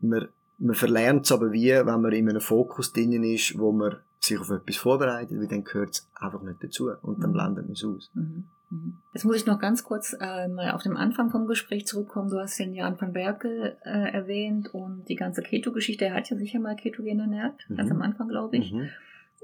[0.00, 0.28] Man,
[0.58, 4.38] man verlernt es aber wie, wenn man in einem Fokus drinnen ist, wo man sich
[4.38, 7.34] auf etwas vorbereitet, weil dann gehört es einfach nicht dazu und dann mhm.
[7.34, 8.10] blendet man es aus.
[8.14, 8.44] Mhm.
[8.70, 8.96] Mhm.
[9.12, 12.30] Jetzt muss ich noch ganz kurz äh, mal auf den Anfang vom Gespräch zurückkommen.
[12.30, 16.06] Du hast den Jan van Berkel äh, erwähnt und die ganze Keto-Geschichte.
[16.06, 17.76] Er hat ja sicher mal ketogen ernährt, mhm.
[17.76, 18.72] ganz am Anfang, glaube ich.
[18.72, 18.88] Mhm.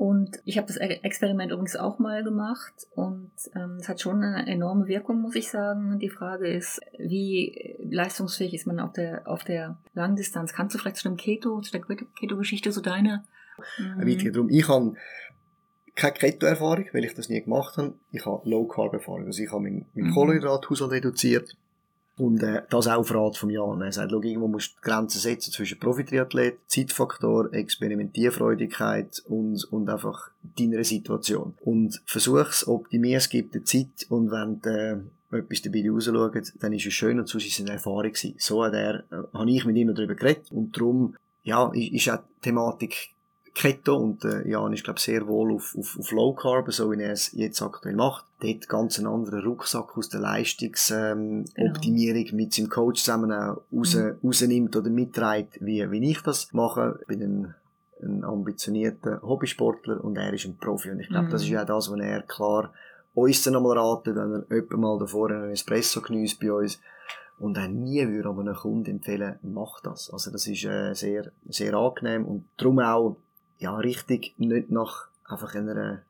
[0.01, 4.51] Und ich habe das Experiment übrigens auch mal gemacht und ähm, es hat schon eine
[4.51, 5.99] enorme Wirkung, muss ich sagen.
[5.99, 10.55] Die Frage ist, wie leistungsfähig ist man auf der, auf der Langdistanz?
[10.55, 13.25] Kannst du vielleicht zu dem Keto, zu der Keto-Geschichte so deine?
[13.77, 14.09] Mhm.
[14.09, 14.49] Weiter darum.
[14.49, 14.95] Ich habe
[15.97, 17.93] keine Keto-Erfahrung, weil ich das nie gemacht habe.
[18.11, 19.27] Ich habe Low-Carb-Erfahrung.
[19.27, 20.15] Also ich habe meinen mein mhm.
[20.15, 21.59] Kohlenhydrathaushalt reduziert.
[22.21, 23.81] Und äh, das auch auf Rat vom Jan.
[23.81, 30.85] Er sagt, irgendwo musst du Grenzen setzen zwischen Profi-Triathlet, Zeitfaktor, Experimentierfreudigkeit und, und einfach deiner
[30.85, 31.55] Situation.
[31.63, 34.71] Und versuch's, optimier es gibt die Zeit und wenn du
[35.33, 38.35] äh, etwas dabei rausschaut, dann ist es schön und sonst ist es eine Erfahrung gewesen.
[38.37, 42.11] So hat er, äh, habe ich mit ihm darüber geredet und darum, ja, ist, ist
[42.11, 43.15] auch die Thematik
[43.55, 47.03] Keto und äh, Jan ist glaube sehr wohl auf, auf, auf Low Carb, so wie
[47.03, 48.25] er es jetzt aktuell macht.
[48.41, 52.37] Dort ganz einen anderen Rucksack aus der Leistungsoptimierung ähm, genau.
[52.37, 54.17] mit seinem Coach zusammen auch raus, mhm.
[54.25, 56.99] rausnimmt oder mitträgt, wie, wie ich das mache.
[57.03, 57.55] Ich bin ein,
[58.03, 61.31] ein ambitionierter Hobbysportler und er ist ein Profi und ich glaube, mhm.
[61.31, 62.73] das ist ja das, was er klar
[63.15, 66.79] uns dann einmal raten, wenn er jemand mal davor einen Espresso genießt bei uns
[67.39, 70.11] und er nie würde aber einem Kunden empfehlen, mach das.
[70.13, 73.17] Also das ist äh, sehr, sehr angenehm und darum auch
[73.61, 76.03] ja, richtig nicht nach einfach einer,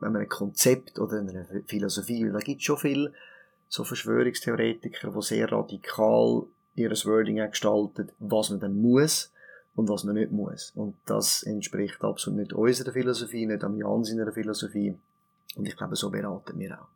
[0.00, 3.12] wenn man ein Konzept oder einer Philosophie, weil da gibt schon viele
[3.68, 9.32] so Verschwörungstheoretiker, die sehr radikal ihres Wording gestaltet, was man dann muss
[9.74, 10.72] und was man nicht muss.
[10.74, 14.94] Und das entspricht absolut nicht unserer Philosophie, nicht am Jan seiner Philosophie.
[15.56, 16.88] Und ich glaube, so beraten wir auch.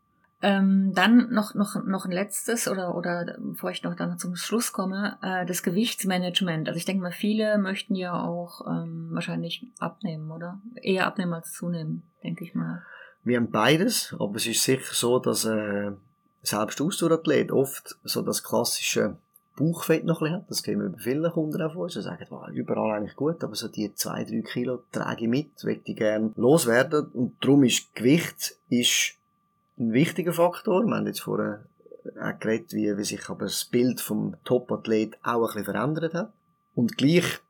[0.42, 4.72] Ähm, dann noch, noch, noch ein letztes oder, oder bevor ich noch dann zum Schluss
[4.72, 6.68] komme, äh, das Gewichtsmanagement.
[6.68, 10.60] Also ich denke mal, viele möchten ja auch ähm, wahrscheinlich abnehmen, oder?
[10.74, 12.82] Eher abnehmen als zunehmen, denke ich mal.
[13.24, 15.90] Wir haben beides, aber es ist sicher so, dass äh,
[16.42, 19.16] selbst Ausdauerathlet oft so das klassische
[19.56, 20.50] Bauchfett noch ein hat.
[20.50, 21.94] Das kennen wir bei vielen Kunden auch von uns.
[21.94, 25.64] Sie sagen, wow, überall eigentlich gut, aber so die zwei, drei Kilo trage ich mit,
[25.64, 27.06] möchte ich gerne loswerden.
[27.06, 29.14] Und darum ist Gewicht ist
[29.78, 30.84] ein wichtiger Faktor.
[30.86, 31.64] Wir haben jetzt vorher
[32.20, 36.32] auch geredet, wie, wie sich aber das Bild vom Top-Athlet auch ein bisschen verändert hat.
[36.74, 37.40] Und gleich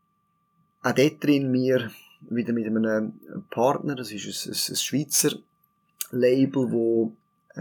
[0.83, 3.21] auch dort drin wir wieder mit einem
[3.51, 5.37] Partner, das ist ein, ein, ein Schweizer
[6.11, 7.13] Label, wo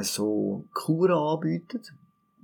[0.02, 1.94] so Kuren anbietet,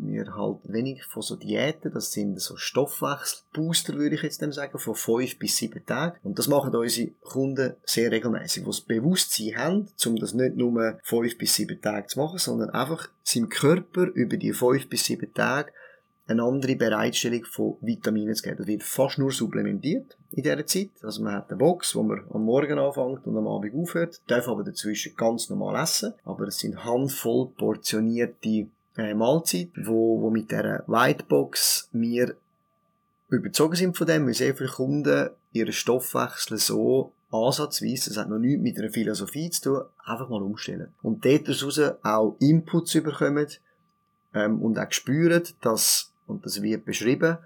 [0.03, 4.95] wir halten wenig von so Diäten, das sind so Stoffwechselbooster, würde ich jetzt sagen, von
[4.95, 6.17] fünf bis sieben Tagen.
[6.23, 10.99] Und das machen unsere Kunden sehr regelmäßig, die das Bewusstsein haben, um das nicht nur
[11.03, 15.33] fünf bis sieben Tage zu machen, sondern einfach seinem Körper über die fünf bis sieben
[15.33, 15.71] Tage
[16.27, 18.57] eine andere Bereitstellung von Vitaminen zu geben.
[18.57, 20.89] Das wird fast nur supplementiert in dieser Zeit.
[21.03, 24.47] Also man hat eine Box, wo man am Morgen anfängt und am Abend aufhört, darf
[24.47, 26.13] aber dazwischen ganz normal essen.
[26.23, 28.67] Aber es sind handvoll portionierte
[28.97, 32.35] äh, Mahlzeit, wo, wo mit dieser Whitebox wir
[33.29, 38.39] überzogen sind von dem, weil sehr viele Kunden ihren Stoffwechsel so ansatzweise, das hat noch
[38.39, 40.93] nichts mit einer Philosophie zu tun, einfach mal umstellen.
[41.01, 43.47] Und dort daraus auch Inputs überkommen
[44.33, 47.37] ähm, und auch spüren, dass, und das wird beschrieben,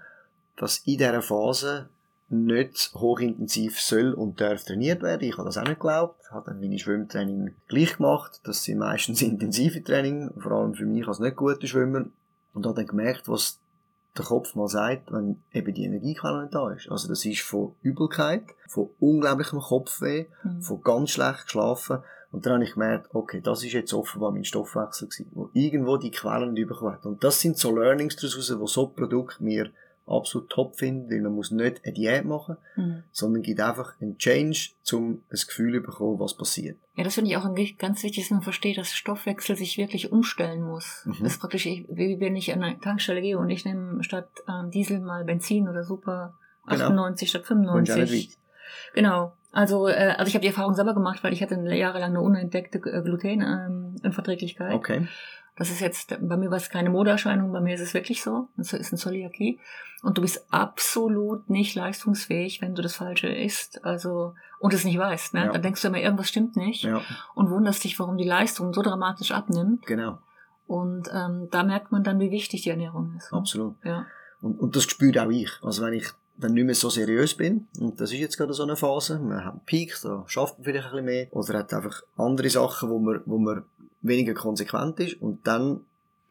[0.56, 1.88] dass in dieser Phase
[2.28, 5.28] nicht hochintensiv soll und darf trainiert werden.
[5.28, 6.20] Ich habe das auch nicht geglaubt.
[6.30, 8.40] Habe dann meine Schwimmtraining gleich gemacht.
[8.44, 12.06] Das sind meistens intensive Training, vor allem für mich als nicht guter Schwimmer.
[12.52, 13.60] Und habe dann gemerkt, was
[14.16, 16.90] der Kopf mal sagt, wenn eben die Energiequelle nicht da ist.
[16.90, 20.62] Also das ist von Übelkeit, von unglaublichem Kopfweh, mhm.
[20.62, 21.98] von ganz schlecht geschlafen.
[22.32, 25.96] Und dann habe ich gemerkt, okay, das ist jetzt offenbar mein Stoffwechsel gewesen, wo irgendwo
[25.96, 27.06] die Quellen nicht bekommen hat.
[27.06, 29.70] Und das sind so Learnings daraus, wo so Produkt mir
[30.06, 33.02] absolut top finde, weil man muss nicht eine Diät machen, mhm.
[33.10, 36.78] sondern gibt einfach einen Change, um ein Gefühl zu bekommen, was passiert.
[36.94, 37.48] Ja, das finde ich auch
[37.78, 41.02] ganz wichtig, dass man versteht, dass Stoffwechsel sich wirklich umstellen muss.
[41.04, 41.16] Mhm.
[41.22, 44.70] Das ist praktisch, wie wenn ich an eine Tankstelle gehe und ich nehme statt ähm,
[44.70, 46.34] Diesel mal Benzin oder Super
[46.66, 47.44] 98 genau.
[47.44, 48.38] statt 95.
[48.94, 49.32] Genau.
[49.56, 52.76] Also, äh, also ich habe die Erfahrung selber gemacht, weil ich hatte jahrelang eine unentdeckte
[52.76, 54.72] äh, Glutenunverträglichkeit.
[54.72, 55.08] Ähm, okay.
[55.56, 58.48] Das ist jetzt, bei mir war es keine Modeerscheinung, bei mir ist es wirklich so.
[58.58, 59.58] Das ist ein Zöliakie.
[60.02, 64.98] Und du bist absolut nicht leistungsfähig, wenn du das Falsche isst, also, und es nicht
[64.98, 65.46] weißt, ne?
[65.46, 65.52] Ja.
[65.52, 66.82] Dann denkst du immer, irgendwas stimmt nicht.
[66.82, 67.00] Ja.
[67.34, 69.86] Und wunderst dich, warum die Leistung so dramatisch abnimmt.
[69.86, 70.18] Genau.
[70.66, 73.32] Und ähm, da merkt man dann, wie wichtig die Ernährung ist.
[73.32, 73.38] Ne?
[73.38, 73.76] Absolut.
[73.84, 74.04] Ja.
[74.42, 75.50] Und, und das spürt auch ich.
[75.62, 78.62] Also wenn ich dann nicht mehr so seriös bin, und das ist jetzt gerade so
[78.62, 81.72] eine Phase, man hat einen Peak, da schafft man vielleicht ein bisschen mehr, oder hat
[81.72, 83.64] einfach andere Sachen, wo man, wo man
[84.02, 85.20] weniger konsequent ist.
[85.20, 85.80] Und dann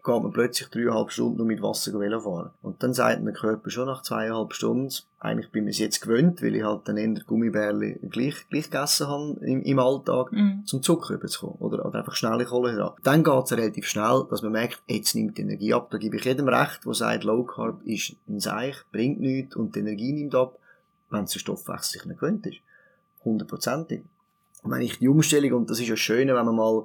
[0.06, 2.52] geht man plötzlich dreieinhalb Stunden nur mit Wasser Velo fahren.
[2.62, 6.42] Und dann sagt mein Körper schon nach zweieinhalb Stunden, eigentlich bin ich es jetzt gewöhnt,
[6.44, 10.62] weil ich halt dann eher Gummibärli gleich, gleich gegessen habe im, im Alltag, Mhm.
[10.66, 11.58] zum Zucker überzukommen.
[11.60, 13.02] Oder, oder einfach schnelle Kohlenhydrate.
[13.04, 15.90] Dann geht es relativ schnell, dass man merkt, jetzt nimmt die Energie ab.
[15.92, 19.76] Da gebe ich jedem recht, der sagt, Low Carb ist ein Seich, bringt nichts und
[19.76, 20.58] die Energie nimmt ab,
[21.10, 22.58] wenn es der Stoffwechsel sich nicht gewöhnt ist.
[23.24, 24.04] Hundertprozentig.
[24.64, 26.84] Und wenn ich die Umstellung, und das ist ja schön, wenn man mal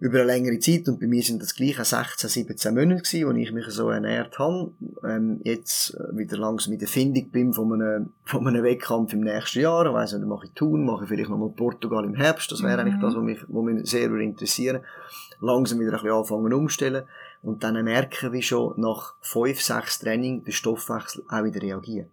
[0.00, 3.26] über eine längere Zeit, und bei mir sind das gleich auch 16, 17 Monate gewesen,
[3.28, 4.72] wo ich mich so ernährt habe,
[5.04, 9.20] ähm, jetzt äh, wieder langsam mit der Findung bin von einem, von einem Wettkampf im
[9.20, 12.52] nächsten Jahr, ich weiss nicht, mache ich Thun, mache ich vielleicht nochmal Portugal im Herbst,
[12.52, 12.80] das wäre Mhm.
[12.80, 14.80] eigentlich das, was mich, was mich sehr würde interessieren
[15.40, 17.04] langsam wieder ein bisschen anfangen umstellen
[17.42, 22.10] und dann merken, wie schon nach fünf, sechs Training der Stoffwechsel auch wieder reagiert.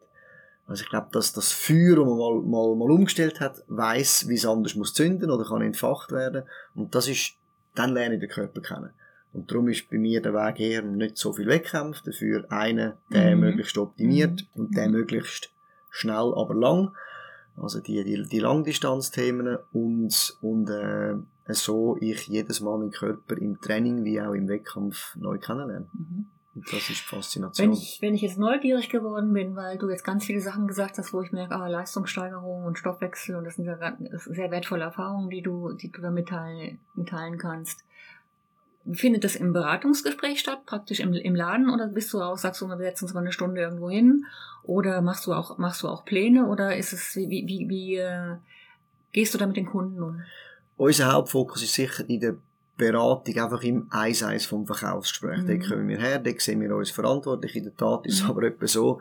[0.67, 4.35] Also ich glaube, dass das Feuer, das man mal, mal, mal umgestellt hat, weiss, wie
[4.35, 6.43] es anders muss zünden oder kann entfacht werden.
[6.73, 7.33] Und das ist,
[7.75, 8.91] dann lerne ich den Körper kennen.
[9.33, 13.35] Und darum ist bei mir der Weg eher nicht so viel Wettkampf, dafür einen, der
[13.35, 13.41] Mhm.
[13.41, 14.61] möglichst optimiert Mhm.
[14.61, 14.93] und der Mhm.
[14.93, 15.51] möglichst
[15.91, 16.91] schnell, aber lang.
[17.57, 21.15] Also die, die, die Langdistanzthemen und, und äh,
[21.53, 25.87] so ich jedes Mal meinen Körper im Training wie auch im Wettkampf neu kennenlerne.
[25.93, 26.25] Mhm.
[26.55, 27.67] Das ist Faszination.
[27.67, 30.97] Wenn ich, wenn ich jetzt neugierig geworden bin, weil du jetzt ganz viele Sachen gesagt
[30.97, 35.29] hast, wo ich merke, ah, Leistungssteigerung und Stoffwechsel und das sind ja sehr wertvolle Erfahrungen,
[35.29, 37.83] die du, die du da mitteilen, mitteilen kannst.
[38.89, 42.67] Findet das im Beratungsgespräch statt, praktisch im, im Laden, oder bist du auch, sagst du,
[42.67, 44.25] wir setzen uns mal eine Stunde irgendwo hin?
[44.63, 46.45] Oder machst du auch, machst du auch Pläne?
[46.47, 48.35] Oder ist es, wie, wie, wie, äh,
[49.11, 50.21] gehst du da mit den Kunden um?
[50.77, 52.35] Unser Hauptfokus ist sicher in der
[52.77, 55.43] Beratung, einfach im Eis-Eis vom Verkaufsgespräch.
[55.43, 55.47] Mhm.
[55.47, 57.55] Dort kommen wir her, dort sehen wir uns verantwortlich.
[57.55, 58.29] In der Tat ist es Mhm.
[58.29, 58.99] aber etwa so,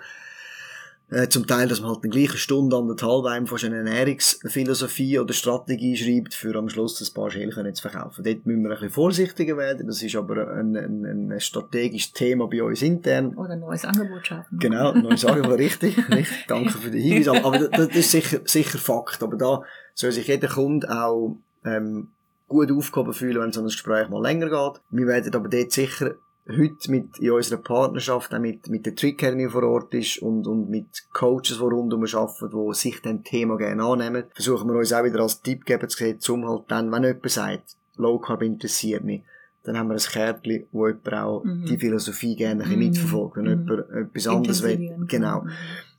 [1.11, 5.35] äh, zum Teil, dass man halt eine gleiche Stunde, anderthalb einem fast eine Ernährungsphilosophie oder
[5.35, 8.25] Strategie schreibt, für am Schluss ein paar Schälen können zu verkaufen.
[8.25, 9.87] Dort müssen wir ein bisschen vorsichtiger werden.
[9.87, 13.35] Das ist aber ein, ein, ein strategisches Thema bei uns intern.
[13.35, 14.59] Oder ein neues Angebot schaffen?
[14.59, 16.47] Genau, neues Angebot, richtig, richtig.
[16.49, 17.29] Danke für den Hinweis.
[17.29, 19.23] Aber das, das ist sicher, sicher Fakt.
[19.23, 19.63] Aber da
[19.95, 22.09] soll sich jeder Kunde auch ähm,
[22.49, 24.81] gut aufgehoben fühlen, wenn so ein Gespräch mal länger geht.
[24.91, 26.15] Wir werden aber dort sicher
[26.47, 30.47] heute mit in unserer Partnerschaft auch mit, mit der Trick die vor Ort ist und,
[30.47, 34.93] und mit Coaches, die rundum arbeiten, die sich dem Thema gerne annehmen, versuchen wir uns
[34.93, 38.43] auch wieder als Tipp geben zu sehen, um halt dann, wenn jemand sagt, Low Carb
[38.43, 39.23] interessiert mich,
[39.63, 41.65] dann haben wir ein Kärtchen, wo jemand auch Mhm.
[41.65, 42.87] die Philosophie gerne ein bisschen Mhm.
[42.89, 43.37] mitverfolgt.
[43.37, 43.51] Wenn Mhm.
[43.67, 45.51] jemand etwas anderes will, genau, Mhm.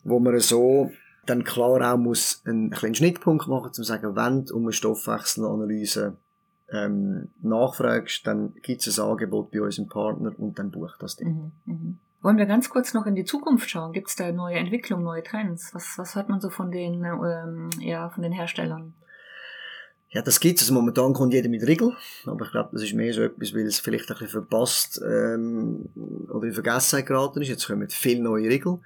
[0.03, 0.91] wo man so
[1.25, 6.17] dann klar auch muss einen kleinen Schnittpunkt machen, um zu sagen, wenn um eine Stoffwechselanalyse
[6.75, 11.51] ähm, nachfragst, dann gibt es ein Angebot bei unserem Partner und dann bucht das Ding.
[11.65, 11.99] Mhm, mhm.
[12.21, 13.93] Wollen wir ganz kurz noch in die Zukunft schauen?
[13.93, 15.73] Gibt es da neue Entwicklungen, neue Trends?
[15.73, 18.93] Was, was hört man so von den, ähm, ja, von den Herstellern?
[20.09, 20.63] Ja, das gibt's.
[20.63, 21.91] Also momentan kommt jeder mit Riegel,
[22.25, 25.89] aber ich glaube, das ist mehr so etwas, weil es vielleicht ein bisschen verpasst ähm,
[26.29, 27.49] oder in Vergessenheit geraten ist.
[27.49, 28.79] Jetzt kommen viele neue Riegel.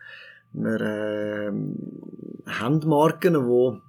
[0.52, 1.76] Wir ähm,
[2.48, 3.82] haben Marken, die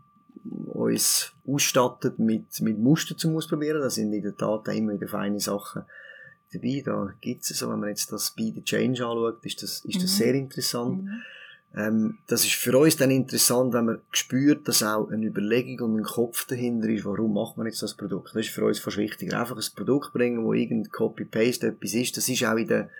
[0.44, 3.80] uns ausstattet mit, mit Muster zum Ausprobieren.
[3.80, 5.82] Da sind in der Tat immer wieder feine Sachen
[6.52, 6.82] dabei.
[6.84, 10.12] Da gibt's es so, wenn man jetzt das the Change anschaut, ist das, ist das
[10.12, 10.16] Mhm.
[10.16, 11.04] sehr interessant.
[11.04, 11.22] Mhm.
[11.72, 16.00] Ähm, das ist für uns dann interessant, wenn man spürt, dass auch eine Überlegung und
[16.00, 18.30] ein Kopf dahinter ist, warum macht man jetzt das Produkt.
[18.34, 19.38] Das ist für uns fast wichtiger.
[19.38, 22.16] Einfach ein Produkt bringen, wo irgendein Copy-Paste etwas ist.
[22.16, 22.90] Das ist auch in der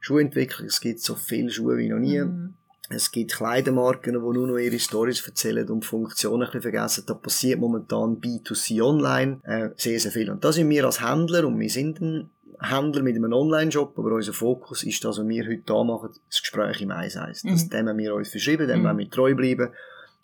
[0.00, 0.66] Schuhentwicklung.
[0.66, 2.20] Es gibt so viele Schuhe wie noch nie.
[2.20, 2.54] Mhm.
[2.90, 7.04] Es gibt Kleidermarken, die nur noch ihre Stories erzählen und Funktionen ein bisschen vergessen.
[7.06, 10.30] Da passiert momentan B2C online äh, sehr, sehr viel.
[10.30, 12.30] Und da sind wir als Händler, und wir sind ein
[12.60, 16.40] Händler mit einem Online-Shop, aber unser Fokus ist das, was wir heute da machen, das
[16.40, 17.42] Gespräch im 1-1.
[17.48, 17.70] Das Mhm.
[17.70, 18.84] dem haben wir uns verschrieben, dem Mhm.
[18.84, 19.68] wollen wir treu bleiben.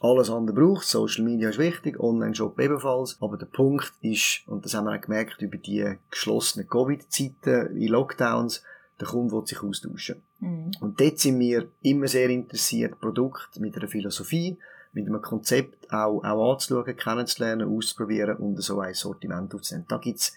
[0.01, 3.17] Alles andere braucht Social Media ist wichtig, Online-Shop ebenfalls.
[3.21, 7.89] Aber der Punkt ist, und das haben wir auch gemerkt über die geschlossenen Covid-Zeiten, in
[7.89, 8.62] Lockdowns,
[9.01, 10.22] der Kunde will sich austauschen.
[10.40, 10.70] Mhm.
[10.80, 14.57] Und dort sind wir immer sehr interessiert, Produkte mit einer Philosophie,
[14.92, 19.86] mit einem Konzept auch, auch anzuschauen, kennenzulernen, auszuprobieren und so ein Sortiment aufzunehmen.
[19.88, 20.36] Da gibt's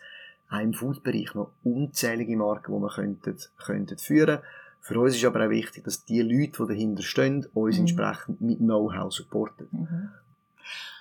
[0.49, 4.39] auch im Food-Bereich noch unzählige Marken, die wir könnten, könnten führen
[4.81, 7.81] Für uns ist aber auch wichtig, dass die Leute, die dahinter stehen, uns Mhm.
[7.81, 9.67] entsprechend mit Know-how supporten.
[9.71, 10.09] Mhm.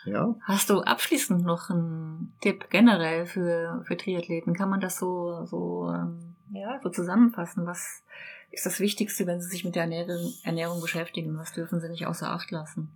[0.05, 0.35] Ja.
[0.43, 4.55] Hast du abschließend noch einen Tipp generell für, für Triathleten?
[4.55, 7.67] Kann man das so, so, ähm, ja, so zusammenfassen?
[7.67, 8.03] Was
[8.51, 11.37] ist das Wichtigste, wenn sie sich mit der Ernährung, Ernährung beschäftigen?
[11.37, 12.91] Was dürfen sie nicht außer Acht lassen?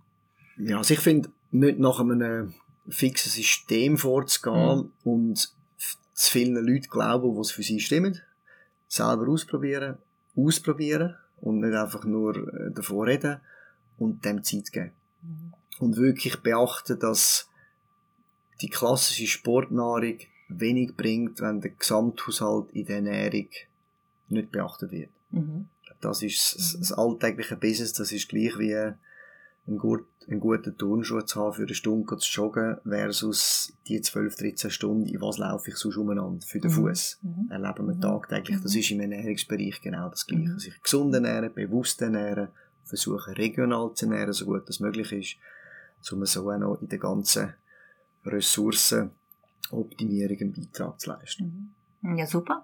[0.57, 2.53] Ja, also ich finde, nicht nach einem
[2.87, 8.23] fixen System vorzugehen und f- zu vielen Leuten glauben, es für sie stimmt.
[8.87, 9.97] Selber ausprobieren,
[10.35, 13.39] ausprobieren und nicht einfach nur äh, davor reden
[13.97, 14.91] und dem Zeit geben.
[15.21, 15.53] Mhm.
[15.79, 17.49] Und wirklich beachten, dass
[18.61, 20.19] die klassische Sportnahrung
[20.59, 23.47] wenig bringt, wenn der Gesamthaushalt in der Ernährung
[24.29, 25.09] nicht beachtet wird.
[25.31, 25.67] Mhm.
[26.01, 26.79] Das ist das, Mhm.
[26.79, 31.63] das alltägliche Business, das ist gleich wie einen, gut, einen guten Turnschuh zu haben für
[31.63, 36.45] eine Stunde zu joggen versus die 12, 13 Stunden, in was laufe ich sonst umeinander
[36.45, 36.75] für den Mhm.
[36.75, 37.19] Fuß.
[37.21, 37.51] Mhm.
[37.51, 38.01] Erleben wir Mhm.
[38.01, 38.59] tagtäglich.
[38.61, 40.49] Das ist im Ernährungsbereich genau das Gleiche.
[40.49, 40.59] Mhm.
[40.59, 42.47] Sich gesund ernähren, bewusst ernähren,
[42.83, 46.97] versuchen regional zu ernähren, so gut das möglich ist, um so auch noch in der
[46.99, 47.53] ganzen
[49.71, 51.73] Ressourcenoptimierung einen Beitrag zu leisten.
[52.01, 52.17] Mhm.
[52.17, 52.63] Ja, super.